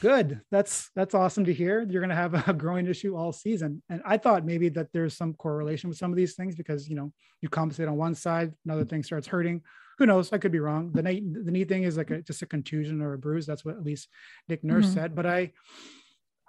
[0.00, 0.40] Good.
[0.50, 1.82] That's that's awesome to hear.
[1.82, 3.82] You're going to have a growing issue all season.
[3.88, 6.96] And I thought maybe that there's some correlation with some of these things because you
[6.96, 9.62] know you compensate on one side, another thing starts hurting.
[9.98, 10.32] Who knows?
[10.32, 10.90] I could be wrong.
[10.92, 13.46] The knee, the knee thing is like a, just a contusion or a bruise.
[13.46, 14.08] That's what at least
[14.48, 14.94] Nick Nurse mm-hmm.
[14.94, 15.14] said.
[15.14, 15.52] But I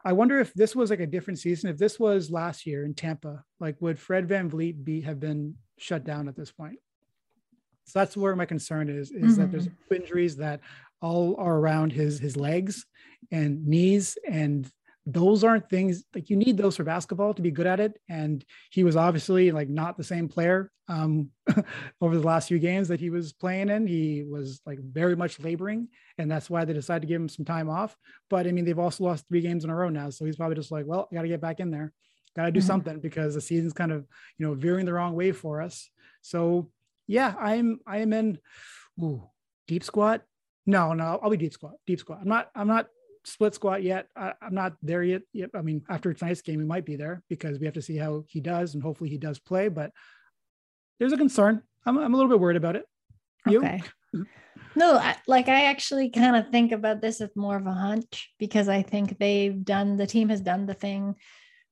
[0.04, 1.70] I wonder if this was like a different season.
[1.70, 6.04] If this was last year in Tampa, like would Fred VanVleet be have been shut
[6.04, 6.78] down at this point?
[7.86, 9.42] So that's where my concern is, is mm-hmm.
[9.42, 9.96] that there's mm-hmm.
[9.96, 10.62] injuries that
[11.06, 12.86] all are around his his legs
[13.32, 14.18] and knees.
[14.28, 14.70] And
[15.06, 18.00] those aren't things like you need those for basketball to be good at it.
[18.10, 21.30] And he was obviously like not the same player um,
[22.02, 23.86] over the last few games that he was playing in.
[23.86, 27.46] He was like very much laboring and that's why they decided to give him some
[27.46, 27.96] time off.
[28.30, 30.56] But i mean they've also lost three games in a row now so he's probably
[30.56, 31.94] just like well i got to get back in there.
[32.36, 32.68] Got to do mm-hmm.
[32.68, 34.06] something because the season's kind of
[34.38, 35.90] you know veering the wrong way for us.
[36.22, 36.72] So
[37.08, 38.40] yeah i'm i am in
[39.02, 39.22] ooh,
[39.68, 40.24] deep squat
[40.66, 41.74] no, no, I'll be deep squat.
[41.86, 42.20] Deep squat.
[42.22, 42.50] I'm not.
[42.56, 42.88] I'm not
[43.24, 44.08] split squat yet.
[44.16, 45.22] I, am not there yet.
[45.34, 45.50] yet.
[45.54, 48.24] I mean, after tonight's game, we might be there because we have to see how
[48.28, 49.68] he does, and hopefully he does play.
[49.68, 49.92] But
[51.00, 51.62] there's a concern.
[51.86, 52.86] I'm, I'm a little bit worried about it.
[53.48, 53.60] You?
[53.60, 53.84] Okay.
[54.76, 58.32] No, I, like I actually kind of think about this as more of a hunch
[58.40, 61.16] because I think they've done the team has done the thing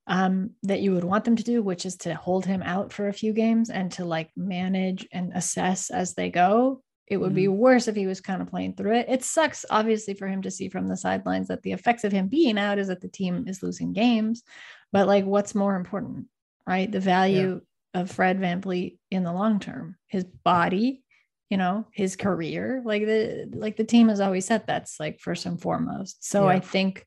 [0.07, 3.07] um, that you would want them to do, which is to hold him out for
[3.07, 7.45] a few games and to like manage and assess as they go it would be
[7.45, 7.57] mm-hmm.
[7.57, 9.07] worse if he was kind of playing through it.
[9.09, 12.27] It sucks, obviously, for him to see from the sidelines that the effects of him
[12.27, 14.43] being out is that the team is losing games.
[14.91, 16.27] But like, what's more important,
[16.65, 16.89] right?
[16.89, 17.61] The value
[17.93, 18.01] yeah.
[18.01, 21.03] of Fred Van VanVleet in the long term, his body,
[21.49, 22.81] you know, his career.
[22.85, 26.25] Like the like the team has always said that's like first and foremost.
[26.25, 26.55] So yeah.
[26.55, 27.05] I think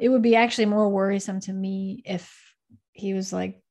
[0.00, 2.34] it would be actually more worrisome to me if
[2.92, 3.62] he was like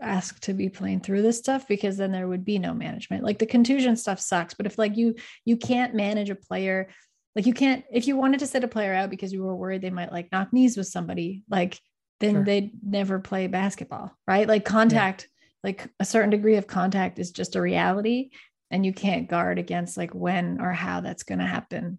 [0.00, 3.38] asked to be playing through this stuff because then there would be no management like
[3.38, 5.14] the contusion stuff sucks but if like you
[5.44, 6.88] you can't manage a player
[7.36, 9.82] Like you can't if you wanted to sit a player out because you were worried
[9.82, 11.80] they might like knock knees with somebody, like
[12.20, 12.44] then sure.
[12.44, 14.46] they'd never play basketball, right?
[14.46, 15.60] Like contact, yeah.
[15.64, 18.30] like a certain degree of contact is just a reality
[18.70, 21.98] and you can't guard against like when or how that's going to happen.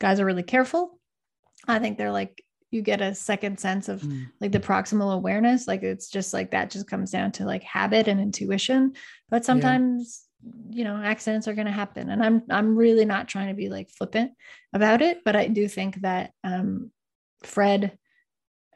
[0.00, 0.98] Guys are really careful.
[1.68, 4.26] I think they're like you get a second sense of mm.
[4.40, 8.08] like the proximal awareness like it's just like that just comes down to like habit
[8.08, 8.94] and intuition.
[9.28, 10.78] But sometimes yeah.
[10.78, 13.68] you know accidents are going to happen and i'm i'm really not trying to be
[13.68, 14.32] like flippant
[14.72, 16.90] about it but i do think that um
[17.42, 17.98] fred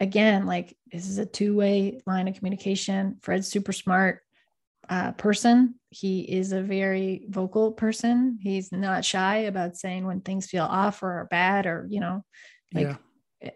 [0.00, 3.16] again like this is a two-way line of communication.
[3.22, 4.20] Fred's super smart
[4.88, 5.76] uh, person.
[5.90, 8.38] He is a very vocal person.
[8.40, 12.24] He's not shy about saying when things feel off or are bad or you know
[12.72, 12.96] like yeah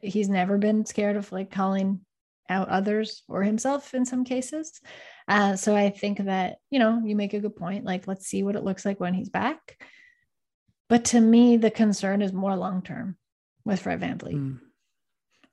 [0.02, 2.00] he's never been scared of like calling
[2.48, 4.80] out others or himself in some cases.
[5.26, 7.84] Uh, so I think that, you know, you make a good point.
[7.84, 9.80] Like, let's see what it looks like when he's back.
[10.88, 13.16] But to me, the concern is more long term
[13.64, 14.34] with Fred VanVleet.
[14.34, 14.60] Mm.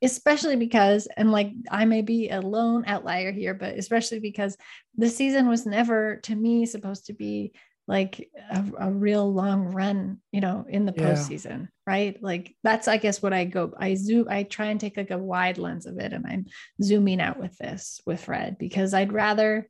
[0.02, 4.56] Especially because, and like I may be a lone outlier here, but especially because
[4.96, 7.54] the season was never to me supposed to be
[7.88, 11.04] like a, a, real long run, you know, in the yeah.
[11.04, 12.22] postseason, right?
[12.22, 13.74] Like that's, I guess, what I go.
[13.78, 14.28] I zoom.
[14.30, 16.46] I try and take like a wide lens of it, and I'm
[16.82, 19.70] zooming out with this with Fred because I'd rather,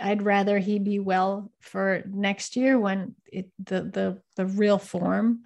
[0.00, 5.40] I'd rather he be well for next year when it the the the real form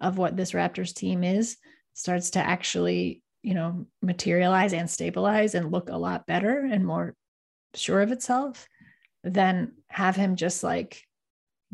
[0.00, 1.58] of what this Raptors team is
[1.92, 7.14] starts to actually, you know, materialize and stabilize and look a lot better and more
[7.74, 8.66] sure of itself
[9.22, 11.03] than have him just like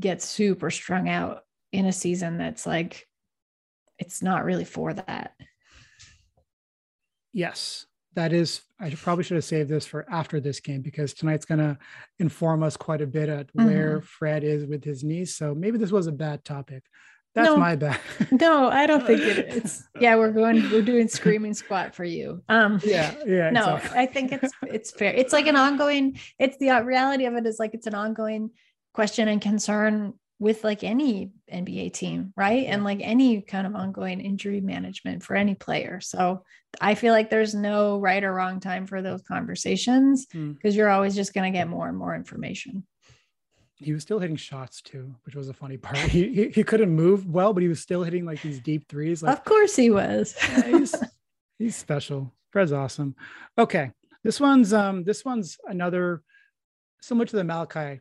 [0.00, 1.42] get super strung out
[1.72, 3.06] in a season that's like
[3.98, 5.32] it's not really for that.
[7.32, 8.62] Yes, that is.
[8.80, 11.78] I probably should have saved this for after this game because tonight's going to
[12.18, 13.66] inform us quite a bit at mm-hmm.
[13.66, 15.34] where Fred is with his knees.
[15.36, 16.82] So maybe this was a bad topic.
[17.34, 18.00] That's no, my bad.
[18.32, 19.86] no, I don't think it is.
[20.00, 20.68] Yeah, we're going.
[20.70, 22.42] We're doing screaming squat for you.
[22.48, 23.50] Um, yeah, yeah.
[23.50, 23.98] No, exactly.
[24.00, 25.12] I think it's it's fair.
[25.12, 26.18] It's like an ongoing.
[26.40, 28.50] It's the reality of it is like it's an ongoing
[28.92, 32.66] question and concern with like any NBA team, right?
[32.66, 36.00] And like any kind of ongoing injury management for any player.
[36.00, 36.44] So
[36.80, 40.76] I feel like there's no right or wrong time for those conversations because mm.
[40.76, 42.86] you're always just going to get more and more information.
[43.76, 45.98] He was still hitting shots too, which was a funny part.
[45.98, 49.22] He, he, he couldn't move well, but he was still hitting like these deep threes.
[49.22, 50.34] Like, of course he was.
[50.42, 50.94] yeah, he's,
[51.58, 52.32] he's special.
[52.50, 53.14] Fred's awesome.
[53.58, 53.90] Okay,
[54.24, 56.22] this one's um this one's another
[57.00, 58.00] similar to the Malachi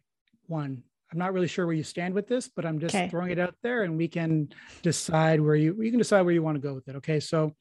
[0.50, 3.10] one I'm not really sure where you stand with this, but I'm just okay.
[3.10, 4.50] throwing it out there and we can
[4.84, 6.96] decide where you, you can decide where you want to go with it.
[6.98, 7.20] Okay.
[7.20, 7.56] So,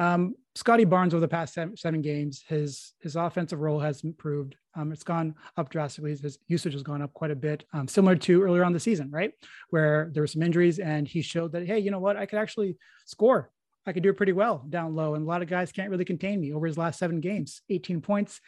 [0.00, 4.56] um, Scottie Barnes over the past seven, seven, games, his, his offensive role has improved.
[4.74, 6.16] Um, it's gone up drastically.
[6.16, 9.10] His usage has gone up quite a bit, um, similar to earlier on the season,
[9.10, 9.32] right?
[9.68, 12.16] Where there were some injuries and he showed that, Hey, you know what?
[12.16, 13.50] I could actually score.
[13.86, 15.14] I could do it pretty well down low.
[15.14, 18.00] And a lot of guys can't really contain me over his last seven games, 18
[18.00, 18.40] points,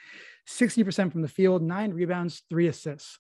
[0.49, 3.19] 60% from the field, nine rebounds, three assists.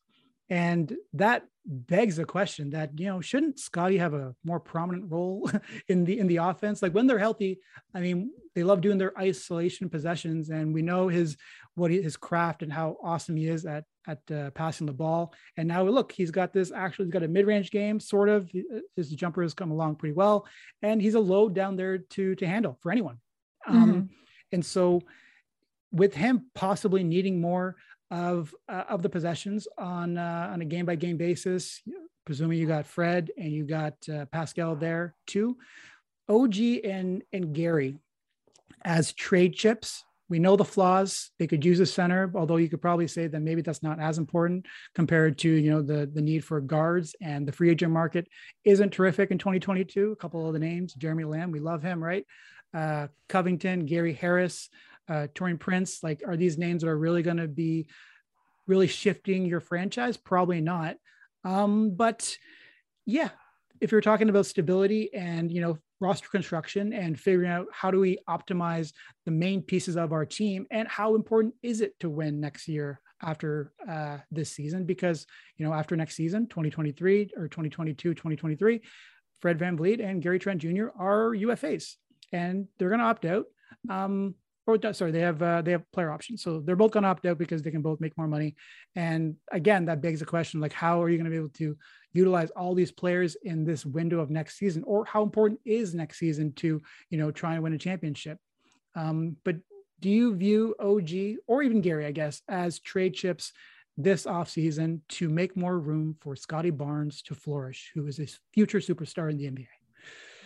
[0.51, 5.49] And that begs the question that you know shouldn't Scottie have a more prominent role
[5.88, 6.82] in the in the offense?
[6.82, 7.61] Like when they're healthy,
[7.95, 11.36] I mean, they love doing their isolation possessions, and we know his
[11.74, 15.32] what he, his craft and how awesome he is at at uh, passing the ball.
[15.57, 18.51] And now look, he's got this actually he's got a mid range game, sort of.
[18.97, 20.47] His jumper has come along pretty well,
[20.82, 23.18] and he's a load down there to to handle for anyone.
[23.68, 23.82] Mm-hmm.
[23.82, 24.11] Um,
[24.51, 25.01] and so
[25.93, 27.76] with him possibly needing more
[28.12, 31.82] of uh, of the possessions on uh, on a game by game basis.
[32.24, 35.56] Presuming you got Fred and you got uh, Pascal there too.
[36.28, 37.96] OG and and Gary
[38.84, 40.04] as trade chips.
[40.28, 41.30] We know the flaws.
[41.38, 44.18] They could use a center, although you could probably say that maybe that's not as
[44.18, 48.28] important compared to you know the the need for guards and the free agent market
[48.64, 50.12] isn't terrific in 2022.
[50.12, 52.26] A couple of the names: Jeremy Lamb, we love him, right?
[52.74, 54.68] Uh, Covington, Gary Harris
[55.09, 56.03] uh, Taurean Prince?
[56.03, 57.88] Like, are these names that are really going to be
[58.66, 60.16] really shifting your franchise?
[60.16, 60.96] Probably not.
[61.44, 62.36] Um, but
[63.07, 63.30] yeah,
[63.80, 68.00] if you're talking about stability and you know roster construction and figuring out how do
[68.00, 68.92] we optimize
[69.24, 73.00] the main pieces of our team and how important is it to win next year
[73.22, 75.26] after uh, this season because
[75.57, 78.80] you know after next season 2023 or 2022 2023
[79.40, 81.94] fred van vanvleet and gary trent jr are ufas
[82.32, 83.46] and they're going to opt out
[83.88, 84.34] um,
[84.66, 86.42] or sorry, they have uh, they have player options.
[86.42, 88.54] So they're both going to opt out because they can both make more money.
[88.94, 91.76] And again, that begs the question: like, how are you going to be able to
[92.12, 96.18] utilize all these players in this window of next season, or how important is next
[96.18, 98.38] season to you know try and win a championship?
[98.94, 99.56] Um, but
[100.00, 103.52] do you view OG or even Gary, I guess, as trade chips
[103.96, 108.78] this offseason to make more room for Scottie Barnes to flourish, who is a future
[108.78, 109.66] superstar in the NBA?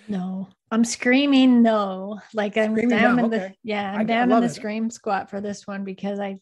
[0.08, 2.20] No, I'm screaming no.
[2.34, 3.56] Like I'm Screaming down in the okay.
[3.62, 4.54] yeah, I- I'm I down in the it.
[4.54, 6.38] scream squat for this one because I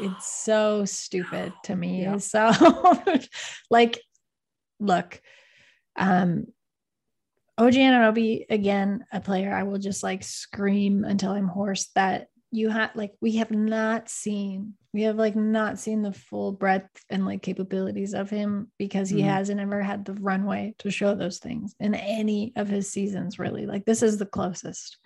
[0.00, 2.02] it's so stupid to me.
[2.02, 2.16] Yeah.
[2.18, 2.50] So
[3.70, 4.00] like
[4.78, 5.20] look,
[5.96, 6.46] um
[7.58, 12.68] OG Anunoby again, a player I will just like scream until I'm hoarse that you
[12.68, 17.24] have like we have not seen we have like not seen the full breadth and
[17.24, 19.26] like capabilities of him because he Mhm.
[19.26, 23.66] hasn't ever had the runway to show those things in any of his seasons really
[23.66, 24.98] like this is the closest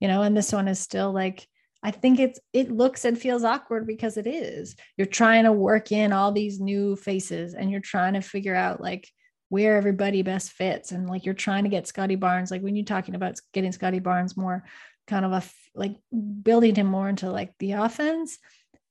[0.00, 1.46] you know and this one is still like
[1.82, 5.90] i think it's it looks and feels awkward because it is you're trying to work
[5.90, 9.08] in all these new faces and you're trying to figure out like
[9.48, 12.86] where everybody best fits and like you're trying to get Scottie Barnes like when you're
[12.86, 14.64] talking about getting Scottie Barnes more
[15.06, 15.42] kind of a
[15.74, 15.96] like
[16.42, 18.38] building him more into like the offense.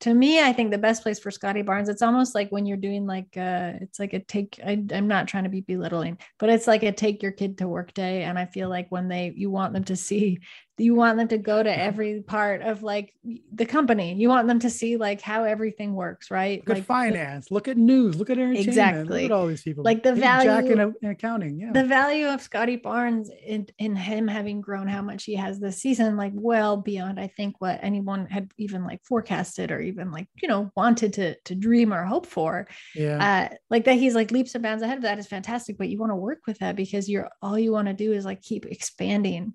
[0.01, 2.75] To me i think the best place for scottie barnes it's almost like when you're
[2.75, 6.49] doing like uh it's like a take I, i'm not trying to be belittling but
[6.49, 8.23] it's like a take your kid to work day.
[8.23, 10.39] And i feel like when they you want them to see
[10.81, 13.13] you want them to go to every part of like
[13.53, 16.85] the company you want them to see like how everything works right Look at like
[16.85, 17.51] finance.
[17.51, 18.15] Look at news.
[18.17, 18.67] Look at entertainment.
[18.67, 19.21] Exactly.
[19.23, 19.83] Look at all these people.
[19.83, 21.59] Like the Big Jack value- in, a- in accounting.
[21.59, 21.71] Yeah.
[21.71, 25.77] the value of Scottie Barnes in, in him having grown how much he has this
[25.81, 30.27] season, like well beyond I think what anyone had even like forecasted or even like,
[30.41, 32.67] you know, wanted to to dream or hope for.
[32.95, 33.49] yeah.
[33.51, 35.97] Uh like that he's like leaps and bounds ahead of that is fantastic, but you
[35.99, 38.65] want to work with that because you're all you want to do is like keep
[38.65, 39.53] expanding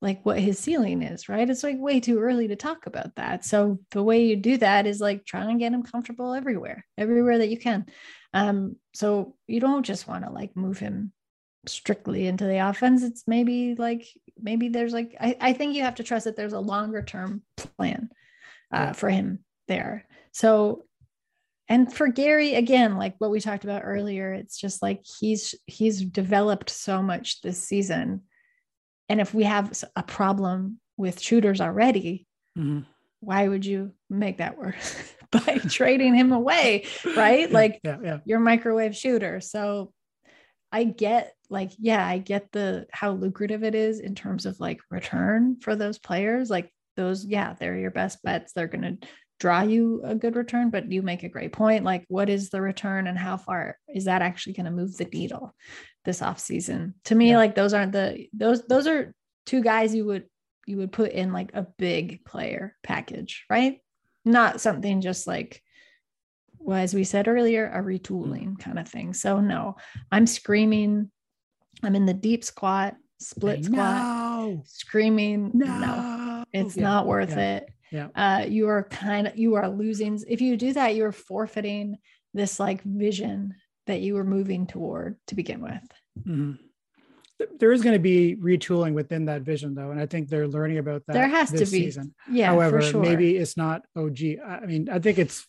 [0.00, 1.48] like what his ceiling is, right?
[1.48, 3.44] It's like way too early to talk about that.
[3.44, 7.38] So the way you do that is like trying to get him comfortable everywhere, everywhere
[7.38, 7.86] that you can.
[8.32, 11.12] Um, so you don't just want to like move him
[11.66, 13.02] strictly into the offense.
[13.02, 14.06] It's maybe like
[14.40, 17.42] maybe there's like I, I think you have to trust that there's a longer term
[17.56, 18.10] plan
[18.72, 20.06] uh, for him there.
[20.32, 20.84] So
[21.68, 26.02] and for Gary again, like what we talked about earlier, it's just like he's he's
[26.02, 28.22] developed so much this season.
[29.08, 32.86] And if we have a problem with shooters already, Mhm.
[33.20, 34.96] why would you make that worse
[35.30, 36.84] by trading him away?
[37.16, 37.48] Right?
[37.48, 38.18] Yeah, Like yeah, yeah.
[38.24, 39.40] your microwave shooter.
[39.40, 39.92] So
[40.70, 44.80] I get like, yeah, I get the how lucrative it is in terms of like
[44.90, 46.50] return for those players.
[46.50, 48.52] Like those, yeah, they're your best bets.
[48.52, 48.98] They're gonna
[49.38, 51.84] draw you a good return, but you make a great point.
[51.84, 55.04] Like, what is the return and how far is that actually going to move the
[55.04, 55.54] needle
[56.04, 56.94] this off season?
[57.04, 57.36] To me, Yeah.
[57.38, 59.14] like those aren't the those those are
[59.46, 60.24] two guys you would
[60.66, 63.80] you would put in like a big player package, right?
[64.24, 65.62] Not something just like
[66.60, 68.58] well, as we said earlier, a retooling mm.
[68.58, 69.14] kind of thing.
[69.14, 69.76] So no,
[70.10, 71.10] I'm screaming.
[71.82, 74.62] I'm in the deep squat, split squat, No.
[74.66, 75.52] screaming.
[75.54, 75.78] No.
[75.78, 78.08] no it's Yeah, not worth yeah, it yeah.
[78.14, 81.98] uh you are kind of you are losing if you do that you're forfeiting
[82.34, 83.54] this like vision
[83.86, 85.82] that you were moving toward to begin with
[86.26, 86.58] Mhm.
[87.60, 90.78] There is going to be retooling within that vision, though, and I think they're learning
[90.78, 91.12] about that.
[91.12, 91.64] There has to be.
[91.66, 92.12] Season.
[92.28, 94.18] yeah However, for sure maybe it's not OG.
[94.44, 95.46] I I mean, I think it's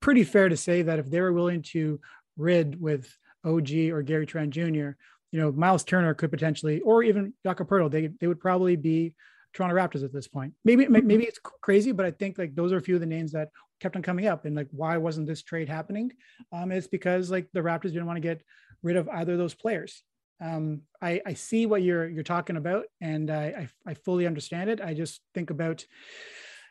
[0.00, 2.00] pretty fair to say that if they were willing to
[2.36, 3.12] rid with
[3.44, 4.90] OG or Gary Trent Jr.,
[5.32, 9.14] you know, Miles Turner could potentially, or even Jakob Poeltl, they they would probably be
[9.56, 10.52] Toronto Raptors at this point.
[10.64, 13.06] Maybe may- maybe it's crazy, but I think like those are a few of the
[13.06, 13.48] names that
[13.80, 14.44] kept on coming up.
[14.44, 16.12] And like, why wasn't this trade happening?
[16.52, 18.42] Um, it's because like the Raptors didn't want to get
[18.82, 20.02] rid of either of those players.
[20.40, 24.68] Um, I, I see what you're you're talking about, and I, I I fully understand
[24.68, 24.82] it.
[24.82, 25.86] I just think about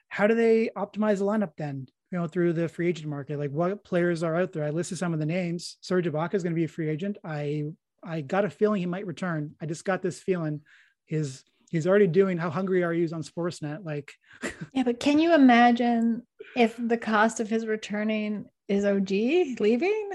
[0.10, 1.88] how do they optimize the lineup then?
[2.12, 4.64] You know, through the free agent market, like what players are out there?
[4.64, 5.78] I listed some of the names.
[5.82, 7.18] Serge Ibaka is going to be a free agent.
[7.24, 7.64] I
[8.04, 9.56] I got a feeling he might return.
[9.60, 10.62] I just got this feeling.
[11.08, 11.44] His
[11.76, 13.86] he's already doing how hungry are you on Sportsnet?
[13.86, 14.12] Like,
[14.74, 16.24] yeah but can you imagine
[16.56, 20.10] if the cost of his returning is og leaving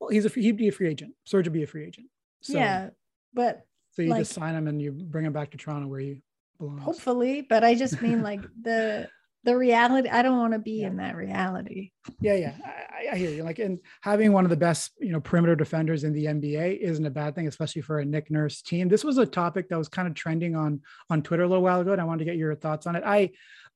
[0.00, 1.12] well, he's a he'd be a free agent.
[1.24, 2.06] Serge would be a free agent.
[2.42, 2.90] So, yeah
[3.34, 6.00] but So you like- just sign him and you bring him back to Toronto where
[6.00, 6.20] you
[6.58, 6.78] belong.
[6.78, 9.08] hopefully but i just mean like the
[9.44, 10.88] the reality i don't want to be Yeah.
[10.88, 13.42] in that reality Yeah, yeah, I, I- hear you.
[13.42, 17.04] Like, and having one of the best, you know, perimeter defenders in the NBA isn't
[17.06, 18.88] a bad thing, especially for a Nick Nurse team.
[18.88, 21.80] This was a topic that was kind of trending on on Twitter a little while
[21.80, 23.02] ago, and I wanted to get your thoughts on it.
[23.06, 23.30] I,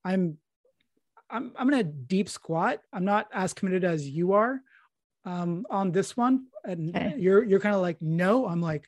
[0.05, 0.37] I'm,
[1.31, 2.81] I'm, I'm in a deep squat.
[2.93, 4.61] I'm not as committed as you are
[5.25, 7.15] um, on this one, and Okay.
[7.19, 8.47] you're you're kind of like no.
[8.47, 8.87] I'm like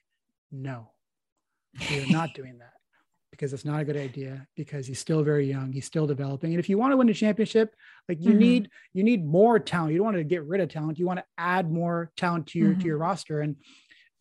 [0.53, 0.91] no,
[1.91, 2.73] you're not doing that
[3.37, 5.71] because it's not a good idea because he's still very young.
[5.73, 7.75] He's still developing, and if you want to win a championship,
[8.09, 8.37] like you Mhm.
[8.39, 9.93] need you need more talent.
[9.93, 10.99] You don't want to get rid of talent.
[10.99, 12.81] You want to add more talent to your Mhm.
[12.81, 13.41] to your roster.
[13.41, 13.57] And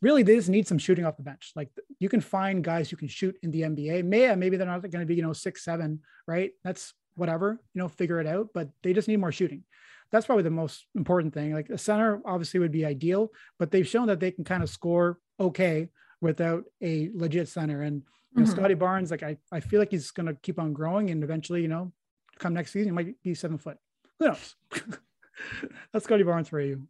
[0.02, 1.54] really, they just need some shooting off the bench.
[1.56, 4.02] Like you can find guys who can shoot in the NBA.
[4.04, 6.52] May maybe they're not going to be you know six seven, right?
[6.64, 8.50] That's whatever you know, figure it out.
[8.54, 9.64] But they just need more shooting.
[10.12, 11.54] That's probably the most important thing.
[11.54, 14.70] Like a center obviously would be ideal, but they've shown that they can kind of
[14.70, 15.90] score okay
[16.22, 17.82] without a legit center.
[17.82, 18.04] And
[18.36, 18.52] you know, Mhm.
[18.52, 21.62] Scottie Barnes, like I, I feel like he's going to keep on growing and eventually,
[21.62, 21.92] you know,
[22.38, 23.78] come next season, he might be seven foot.
[24.20, 24.56] Who knows?
[25.92, 26.88] That's Scottie Barnes for you.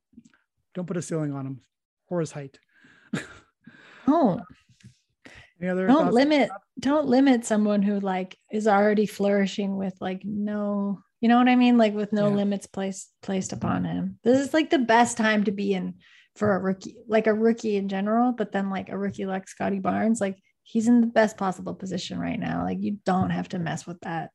[0.73, 1.61] Don't put a ceiling on him
[2.09, 2.59] or his height.
[4.07, 4.39] Oh,
[5.59, 11.01] Any other don't limit don't limit someone who like is already flourishing with like no
[11.21, 12.35] you know what i mean like with no Yeah.
[12.35, 15.95] limits placed placed upon him this is like the best time to be in
[16.35, 19.79] for a rookie like a rookie in general but then like a rookie like scottie
[19.79, 23.59] barnes like he's in the best possible position right now like you don't have to
[23.59, 24.31] mess with that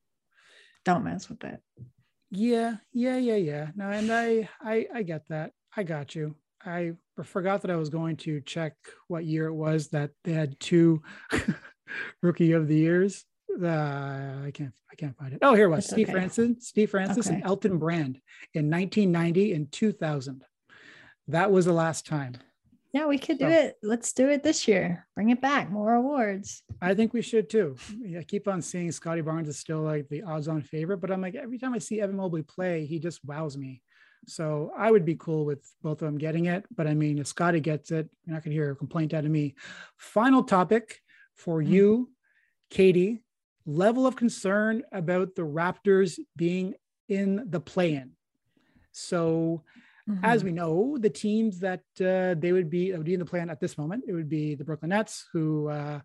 [0.84, 1.60] don't mess with it
[2.30, 3.66] Yeah, yeah, yeah, yeah.
[3.74, 5.50] No, and I, I, I get that.
[5.76, 6.36] I got you.
[6.64, 6.92] I
[7.24, 8.74] forgot that I was going to check
[9.08, 11.02] what year it was that they had two
[12.22, 13.24] rookie of the years.
[13.50, 13.66] Uh,
[14.46, 15.40] I can't, I can't find it.
[15.42, 16.12] Oh, here it was It's Steve okay.
[16.12, 18.20] Francis, Steve Francis, and Elton Brand
[18.54, 20.44] in 1990 and 2000.
[21.28, 22.34] That was the last time.
[22.92, 26.62] Yeah we could do it let's do it this year bring it back more awards
[26.82, 27.76] I think we should too.
[28.18, 31.34] I keep on seeing Scottie Barnes is still like the odds-on favorite, but I'm like
[31.34, 33.82] every time I see Evan Mobley play, he just wows me.
[34.26, 36.64] So I would be cool with both of them getting it.
[36.74, 39.30] But I mean, if Scottie gets it, you're not gonna hear a complaint out of
[39.30, 39.56] me.
[39.98, 41.00] Final topic
[41.34, 41.72] for hmm.
[41.72, 42.10] you,
[42.70, 43.22] Katie.
[43.66, 46.74] Level of concern about the Raptors being
[47.08, 48.12] in the play-in.
[48.92, 49.64] So
[50.22, 50.44] as Mhm.
[50.44, 53.60] we know, the teams that uh, they would be would be in the play-in at
[53.60, 56.00] this moment, it would be the Brooklyn Nets who uh,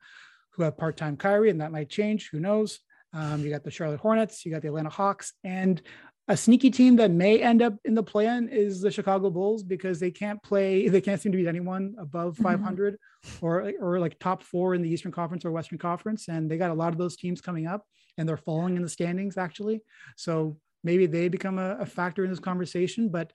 [0.52, 2.30] who have part-time Kyrie, and that might change.
[2.32, 2.80] Who knows?
[3.14, 5.82] Um, you got the Charlotte Hornets, you got the Atlanta Hawks, and
[6.28, 10.00] a sneaky team that may end up in the play-in is the Chicago Bulls because
[10.00, 12.44] they can't play, they can't seem to beat anyone above Mhm.
[12.44, 12.98] 500
[13.42, 16.72] or or like top four in the Eastern Conference or Western Conference, and they got
[16.72, 17.86] a lot of those teams coming up,
[18.18, 19.82] and they're falling in the standings actually.
[20.16, 23.32] So maybe they become a, a factor in this conversation, but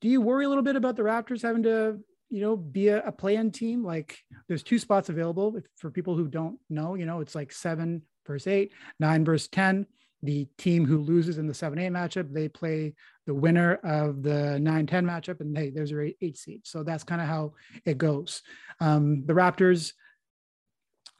[0.00, 1.98] do you worry a little bit about the Raptors having to,
[2.30, 3.84] you know, be a, a play-in team?
[3.84, 7.52] Like there's two spots available if, for people who don't know, you know, it's like
[7.52, 9.86] seven versus eight, nine versus 10.
[10.22, 12.94] The team who loses in the seven, eight matchup, they play
[13.26, 16.62] the winner of the nine, 10 matchup and hey, there's your eight, eight seed.
[16.64, 17.54] So that's kind of how
[17.86, 18.42] it goes.
[18.80, 19.92] Um, the Raptors,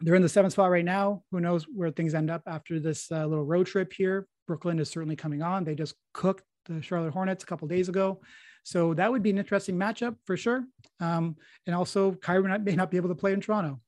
[0.00, 1.22] they're in the seventh spot right now.
[1.30, 4.26] Who knows where things end up after this uh, little road trip here?
[4.46, 5.64] Brooklyn is certainly coming on.
[5.64, 8.20] They just cooked the Charlotte Hornets a couple days ago.
[8.62, 10.64] So that would be an interesting matchup for sure.
[11.00, 11.36] Um,
[11.66, 13.80] and also, Kyrie may not be able to play in Toronto.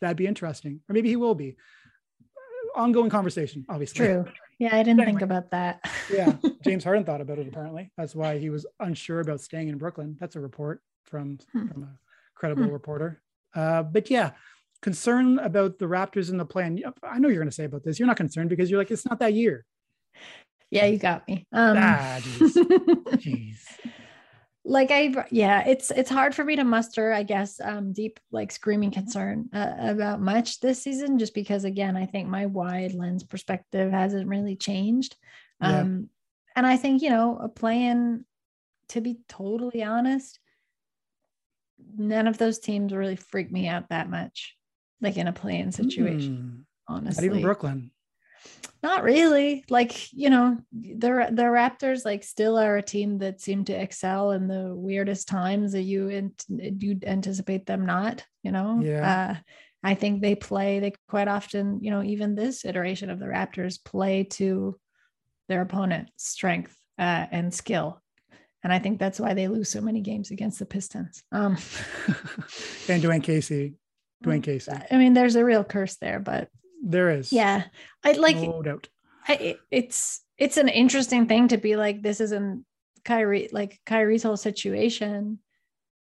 [0.00, 1.56] That'd be interesting, or maybe he will be.
[2.76, 4.06] Ongoing conversation, obviously.
[4.06, 4.24] true
[4.60, 5.80] yeah i didn't think about that
[6.12, 7.48] yeah, James Harden thought about it.
[7.48, 10.16] Apparently, that's why he was unsure about staying in Brooklyn.
[10.20, 11.66] That's a report from Hmm.
[11.68, 11.98] from a
[12.34, 12.72] credible Hmm.
[12.72, 13.20] reporter.
[13.54, 14.32] Uh, but yeah,
[14.82, 16.82] concern about the Raptors and the play-in.
[17.02, 17.98] I know you're going to say about this.
[17.98, 19.64] You're not concerned because you're like it's not that year.
[20.70, 22.52] yeah you got me um ah, jeez,
[23.24, 23.58] jeez.
[24.68, 28.52] Like i yeah it's it's hard for me to muster i guess um deep like
[28.52, 33.24] screaming concern uh, about much this season just because again i think my wide lens
[33.24, 35.16] perspective hasn't really changed
[35.62, 35.80] Yeah.
[35.80, 36.10] um
[36.54, 38.26] and i think you know a plan
[38.90, 40.38] to be totally honest
[41.96, 44.54] none of those teams really freak me out that much
[45.00, 46.94] like in a playing situation Hmm.
[46.94, 47.90] honestly Not even Brooklyn.
[48.82, 49.64] Not really.
[49.68, 54.30] Like, you know, the the Raptors like still are a team that seem to excel
[54.32, 58.80] in the weirdest times that you ant- you anticipate them not, you know.
[58.80, 59.30] Yeah.
[59.30, 59.40] Uh
[59.82, 63.82] I think they play they quite often, you know, even this iteration of the Raptors
[63.82, 64.78] play to
[65.48, 68.02] their opponent's strength uh, and skill.
[68.62, 71.24] And I think that's why they lose so many games against the Pistons.
[71.32, 71.52] Um
[72.88, 73.74] and Dwane Casey.
[74.24, 74.72] Dwane Casey.
[74.90, 76.48] I mean, there's a real curse there, but
[76.82, 77.32] There is.
[77.32, 77.64] yeah,
[78.04, 78.88] I like no doubt.
[79.26, 82.64] I, it's it's an interesting thing to be like this isn't
[83.04, 85.38] Kyrie like Kyrie's whole situation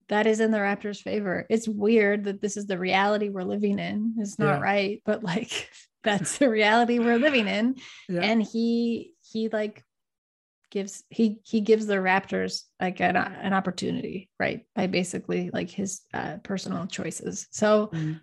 [0.08, 1.46] that is in the Raptors favor.
[1.48, 4.14] It's weird that this is the reality we're living in.
[4.18, 4.60] It's not Yeah.
[4.60, 5.70] right, but like
[6.02, 7.76] that's the reality we're living in.
[8.08, 8.22] Yeah.
[8.22, 9.84] And he he like
[10.70, 14.64] gives he he gives the Raptors like an, an opportunity, right?
[14.74, 17.46] By basically like his uh, personal choices.
[17.50, 18.20] So Mhm.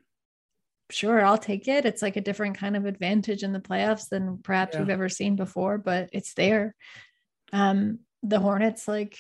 [0.90, 4.38] Sure i'll take it it's like a different kind of advantage in the playoffs than
[4.40, 4.82] perhaps Yeah.
[4.82, 6.76] we've ever seen before but it's there
[7.54, 9.18] um the hornets like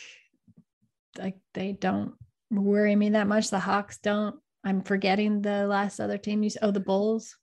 [1.17, 2.13] like they don't
[2.51, 6.71] worry me that much the hawks don't i'm forgetting the last other team you oh
[6.71, 7.35] the bulls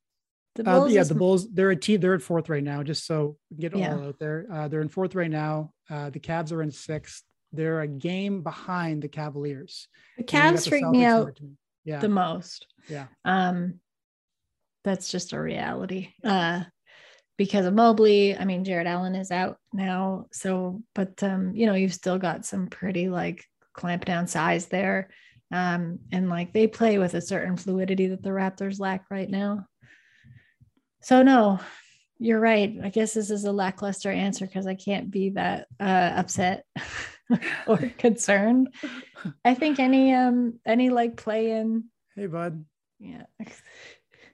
[0.57, 1.51] the Uh, bulls yeah, is- the Bulls.
[1.53, 2.01] They're a team.
[2.01, 2.85] They're at fourth right now.
[2.85, 3.97] Just so get Yeah.
[3.97, 4.47] all out there.
[4.49, 5.73] Uh, they're in fourth right now.
[5.91, 7.25] Uh, the Cavs are in sixth.
[7.53, 9.89] They're a game behind the Cavaliers.
[10.17, 11.41] the Cavs the freak me out.
[11.85, 13.81] Yeah, the most yeah, um
[14.85, 16.63] that's just a reality uh
[17.37, 21.75] because of Mobley I mean Jarrett Allen is out now so but um you know
[21.75, 25.09] you've still got some pretty like clamp down size there
[25.51, 29.67] Um, and like they play with a certain fluidity that the Raptors lack right now.
[31.03, 31.61] So no,
[32.19, 32.75] you're right.
[32.83, 36.65] I guess this is a lackluster answer because I can't be that uh, upset
[37.67, 38.75] or concerned.
[39.45, 41.85] I think any um any like play in.
[42.17, 42.65] Hey, bud.
[42.99, 43.25] Yeah.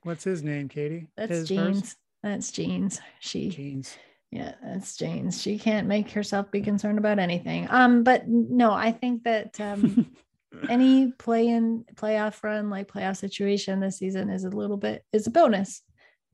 [0.02, 1.08] What's his name, Katie?
[1.16, 1.80] That's his Jeans.
[1.80, 1.96] first?
[2.22, 3.00] That's Jeans.
[3.20, 3.48] She.
[3.50, 3.96] Jeans.
[4.30, 5.40] Yeah, that's Jeans.
[5.42, 7.66] She can't make herself be concerned about anything.
[7.70, 10.06] Um, but no, I think that um
[10.68, 15.26] any play in playoff run, like playoff situation this season is a little bit is
[15.26, 15.82] a bonus.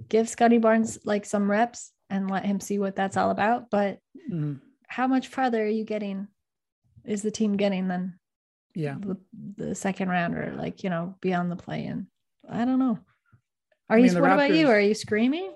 [0.08, 3.70] Give Scottie Barnes like some reps and let him see what that's all about.
[3.70, 4.00] But
[4.30, 4.60] Mhm.
[4.88, 6.28] how much farther are you getting?
[7.04, 8.18] Is the team getting than
[8.74, 8.96] Yeah.
[9.00, 9.16] the,
[9.56, 12.08] the second round or like you know beyond the play in?
[12.48, 12.98] I don't know.
[13.88, 14.04] Are I you?
[14.06, 14.68] mean, the What about you?
[14.68, 15.52] Are you screaming?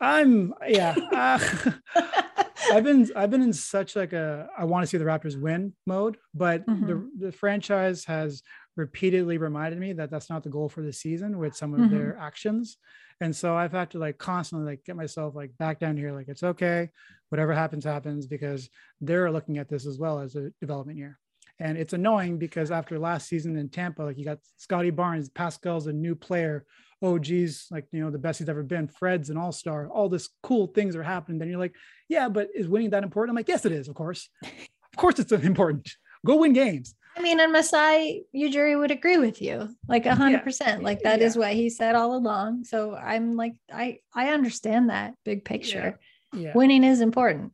[0.00, 0.94] I'm yeah.
[1.12, 1.72] Uh,
[2.72, 5.72] I've been I've been in such like a I want to see the Raptors win
[5.86, 6.86] mode, but Mm-hmm.
[6.86, 8.42] the the franchise has
[8.76, 11.90] repeatedly reminded me that that's not the goal for the season with some of Mhm.
[11.90, 12.76] their actions.
[13.22, 16.28] And so I've had to like constantly like get myself like back down here like
[16.28, 16.90] it's okay,
[17.30, 18.68] whatever happens happens because
[19.00, 21.18] they're looking at this as well as a development year.
[21.58, 25.86] And it's annoying because after last season in Tampa, like you got Scottie Barnes, Pascal's
[25.86, 26.66] a new player.
[27.02, 28.88] Oh, geez, like, you know, the best he's ever been.
[28.88, 29.88] Fred's an all star.
[29.88, 31.38] All this cool things are happening.
[31.38, 31.74] Then you're like,
[32.08, 33.30] yeah, but is winning that important?
[33.32, 34.28] I'm like, yes, it is, of course.
[34.92, 35.90] Of course, it's important.
[36.24, 36.94] Go win games.
[37.18, 40.82] I mean, and Masai Ujiri would agree with you, like a hundred percent.
[40.82, 41.40] Like that is Yeah.
[41.40, 42.64] what he said all along.
[42.64, 45.98] So I'm like, I I understand that big picture.
[46.32, 46.52] Yeah.
[46.54, 47.52] Winning is important.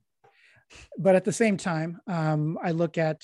[0.97, 3.23] but at the same time, um, I look at,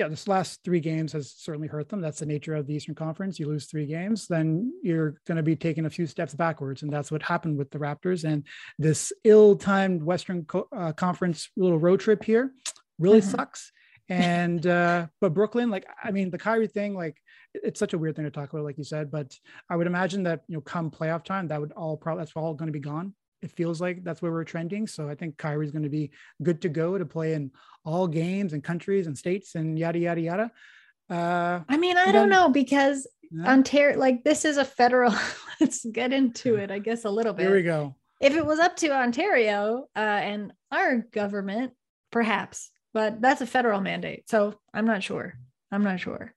[0.00, 2.00] yeah, this last three games has certainly hurt them.
[2.00, 3.38] That's the nature of the Eastern Conference.
[3.38, 6.90] You lose three games, then you're going to be taking a few steps backwards, and
[6.90, 8.24] that's what happened with the Raptors.
[8.24, 8.46] And
[8.78, 12.52] this ill-timed Western Co- uh, Conference little road trip here
[12.98, 13.30] really Mhm.
[13.30, 13.72] sucks.
[14.08, 17.18] And uh, but Brooklyn, like, I mean, the Kyrie thing, like,
[17.52, 19.10] it's such a weird thing to talk about, like you said.
[19.10, 19.36] But
[19.68, 22.54] I would imagine that you know, come playoff time, that would all probably that's all
[22.54, 24.86] going to be gone it feels like that's where we're trending.
[24.86, 26.10] So I think Kyrie's going to be
[26.42, 27.50] good to go to play in
[27.84, 30.50] all games and countries and states and yada yada yada.
[31.08, 33.06] Uh, I mean, I don't know because
[33.44, 35.14] Ontario, like this is a federal.
[35.60, 37.46] let's get into it, I guess, a little bit.
[37.46, 37.94] here we go.
[38.20, 41.72] If it was up to Ontario uh, and our government,
[42.10, 44.28] perhaps, but that's a federal mandate.
[44.28, 45.34] So I'm not sure.
[45.72, 46.34] I'm not sure.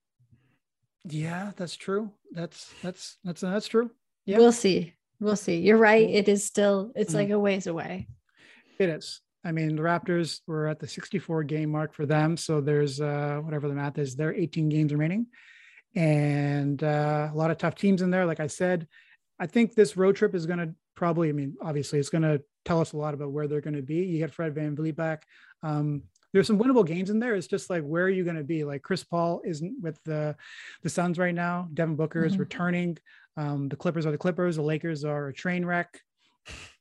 [1.06, 2.12] Yeah, that's true.
[2.32, 3.92] That's that's that's that's true.
[4.26, 4.38] Yeah.
[4.38, 4.94] We'll see.
[5.24, 5.58] We'll see.
[5.60, 6.10] You're right.
[6.10, 7.16] It is still, it's Mhm.
[7.16, 8.08] like a ways away.
[8.78, 9.22] It is.
[9.46, 12.36] I mean, the Raptors were at the 64 game mark for them.
[12.36, 15.28] So there's uh, whatever the math is, there are 18 games remaining.
[15.96, 18.26] And uh, a lot of tough teams in there.
[18.26, 18.88] Like I said,
[19.40, 22.42] I think this road trip is going to probably, I mean, obviously, it's going to
[22.66, 23.96] tell us a lot about where they're going to be.
[24.06, 25.26] You get Fred VanVleet back.
[25.62, 26.04] Um,
[26.34, 27.36] there's some winnable games in there.
[27.36, 28.64] It's just like, where are you going to be?
[28.64, 30.36] Like Chris Paul isn't with the,
[30.82, 31.70] the Suns right now.
[31.74, 32.40] Devin Booker is Mhm.
[32.40, 32.98] returning.
[33.38, 34.56] Um, the Clippers are the Clippers.
[34.56, 36.00] The Lakers are a train wreck.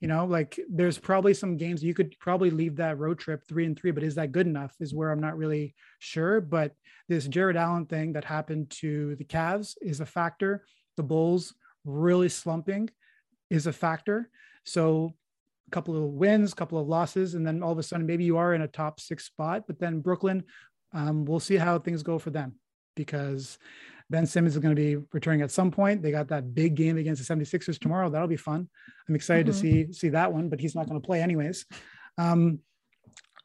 [0.01, 3.65] You know like there's probably some games you could probably leave that road trip three
[3.65, 6.41] and three but is that good enough is where i'm not really sure.
[6.41, 6.73] But
[7.09, 10.65] this jarrett allen thing that happened to the Cavs is a factor.
[10.97, 12.91] The bulls really slumping
[13.51, 14.29] is a factor.
[14.65, 15.15] So
[15.69, 18.25] a couple of wins a couple of losses and then all of a sudden maybe
[18.25, 20.43] you are in a top six spot but then brooklyn
[20.93, 22.55] um, we'll see how things go for them
[22.95, 23.59] because
[24.11, 26.03] Ben Simmons is going to be returning at some point.
[26.03, 28.11] They got that big game against the 76ers tomorrow.
[28.11, 28.69] That'll be fun.
[29.09, 29.51] I'm excited Mhm.
[29.51, 31.67] to see see that one, but he's not going to play anyways.
[32.19, 32.61] Um,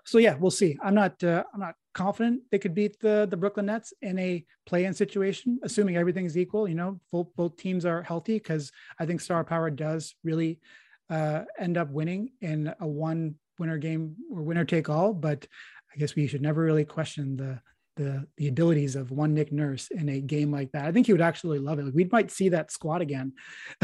[0.06, 0.78] so yeah, we'll see.
[0.82, 4.46] I'm not uh, I'm not confident they could beat the the Brooklyn Nets in a
[4.66, 6.68] play-in situation, assuming everything's equal.
[6.68, 10.60] You know, both both teams are healthy because I think star power does really
[11.10, 15.14] uh, end up winning in a one winner game or winner take all.
[15.14, 15.48] But
[15.94, 17.60] I guess we should never really question the
[17.98, 20.86] the the abilities of one Nick Nurse in a game like that.
[20.86, 21.86] I think he would actually love it.
[21.86, 23.34] Like, we might see that squad again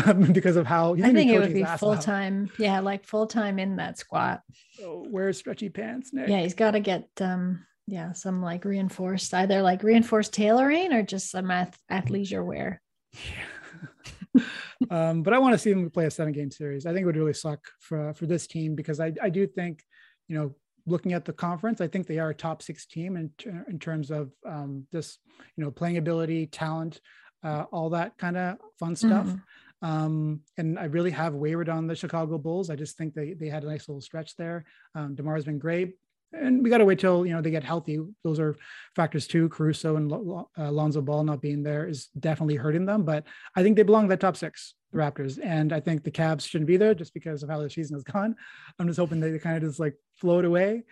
[0.05, 2.49] um, because of how he's I think it would be full time.
[2.57, 4.41] Yeah, like full time in that squat.
[4.81, 6.29] Oh, where's stretchy pants, Nick?
[6.29, 11.03] Yeah, he's got to get um yeah, some like reinforced either like reinforced tailoring or
[11.03, 12.81] just some ath- athleisure wear.
[14.89, 16.85] um, but I want to see them play a seven game series.
[16.85, 19.81] I think it would really suck for for this team because I I do think,
[20.27, 23.31] you know, looking at the conference, I think they are a top six team in
[23.67, 25.17] in terms of um, this,
[25.55, 26.99] you know, playing ability, talent,
[27.43, 29.27] uh, all that kind of fun stuff.
[29.27, 29.41] Mhm.
[29.81, 32.69] Um, and I really have wavered on the Chicago Bulls.
[32.69, 34.65] I just think they they had a nice little stretch there.
[34.95, 35.97] Um, Demar's been great,
[36.31, 37.99] and we got to wait till you know they get healthy.
[38.23, 38.55] Those are
[38.95, 39.49] factors too.
[39.49, 43.03] Caruso and Lo- uh, Lonzo Ball not being there is definitely hurting them.
[43.03, 43.25] But
[43.57, 46.47] I think they belong in the top six, the Raptors, and I think the Cavs
[46.47, 48.35] shouldn't be there just because of how the season has gone.
[48.79, 50.83] I'm just hoping that they kind of just like float away,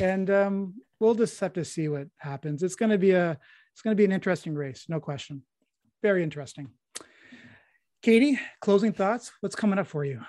[0.00, 2.62] and um, we'll just have to see what happens.
[2.62, 3.38] It's going to be a
[3.72, 5.42] it's going to be an interesting race, no question.
[6.02, 6.68] Very interesting.
[8.02, 9.32] Katie, closing thoughts.
[9.40, 10.20] What's coming up for you?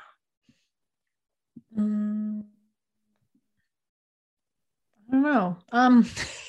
[1.77, 2.43] Mm,
[5.07, 5.57] I don't know.
[5.71, 6.05] Um,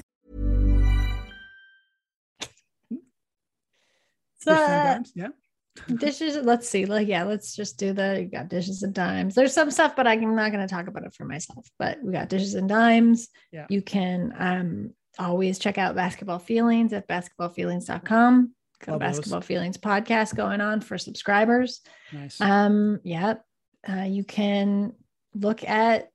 [4.41, 5.11] So, Dishes and dimes?
[5.15, 5.95] Yeah.
[5.97, 6.35] dishes.
[6.37, 6.85] Let's see.
[6.85, 8.21] Like, yeah, let's just do the.
[8.21, 9.35] You got dishes and dimes.
[9.35, 11.67] There's some stuff, but I'm not going to talk about it for myself.
[11.79, 13.29] But we got dishes and dimes.
[13.51, 13.67] Yeah.
[13.69, 18.53] You can um always check out basketball feelings at basketballfeelings.com.
[18.85, 21.81] Got basketball feelings podcast going on for subscribers.
[22.11, 22.41] Nice.
[22.41, 23.35] Um, yeah.
[23.87, 24.93] Uh, you can
[25.35, 26.09] look at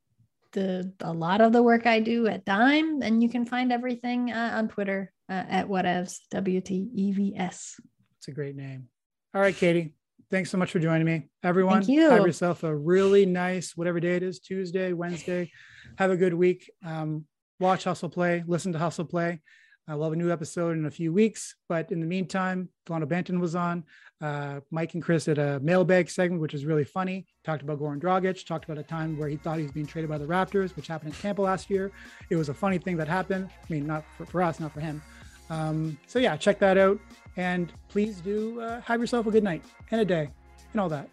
[0.52, 4.32] the a lot of the work I do at Dime, and you can find everything
[4.32, 7.78] uh, on Twitter uh, at whatevs W T E V S.
[8.26, 8.88] It's a great name.
[9.34, 9.94] All right, Katie.
[10.32, 11.28] Thanks so much for joining me.
[11.44, 12.10] Everyone, Thank you.
[12.10, 15.52] have yourself a really nice, whatever day it is, Tuesday, Wednesday.
[15.98, 16.68] Have a good week.
[16.84, 17.26] Um,
[17.60, 19.40] watch Hustle Play, listen to Hustle Play.
[19.86, 21.54] I'll have a new episode in a few weeks.
[21.68, 23.84] But in the meantime, Delano Banton was on.
[24.20, 27.28] Uh, Mike and Chris did a mailbag segment, which was really funny.
[27.44, 30.10] Talked about Goran Dragic, talked about a time where he thought he was being traded
[30.10, 31.92] by the Raptors, which happened in Tampa last year.
[32.28, 33.48] It was a funny thing that happened.
[33.52, 35.00] I mean, not for, for us, not for him.
[35.48, 36.98] Um, so yeah, check that out.
[37.36, 40.30] And please do uh, have yourself a good night and a day
[40.72, 41.08] and all that.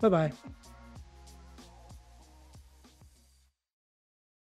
[0.00, 0.32] Bye bye.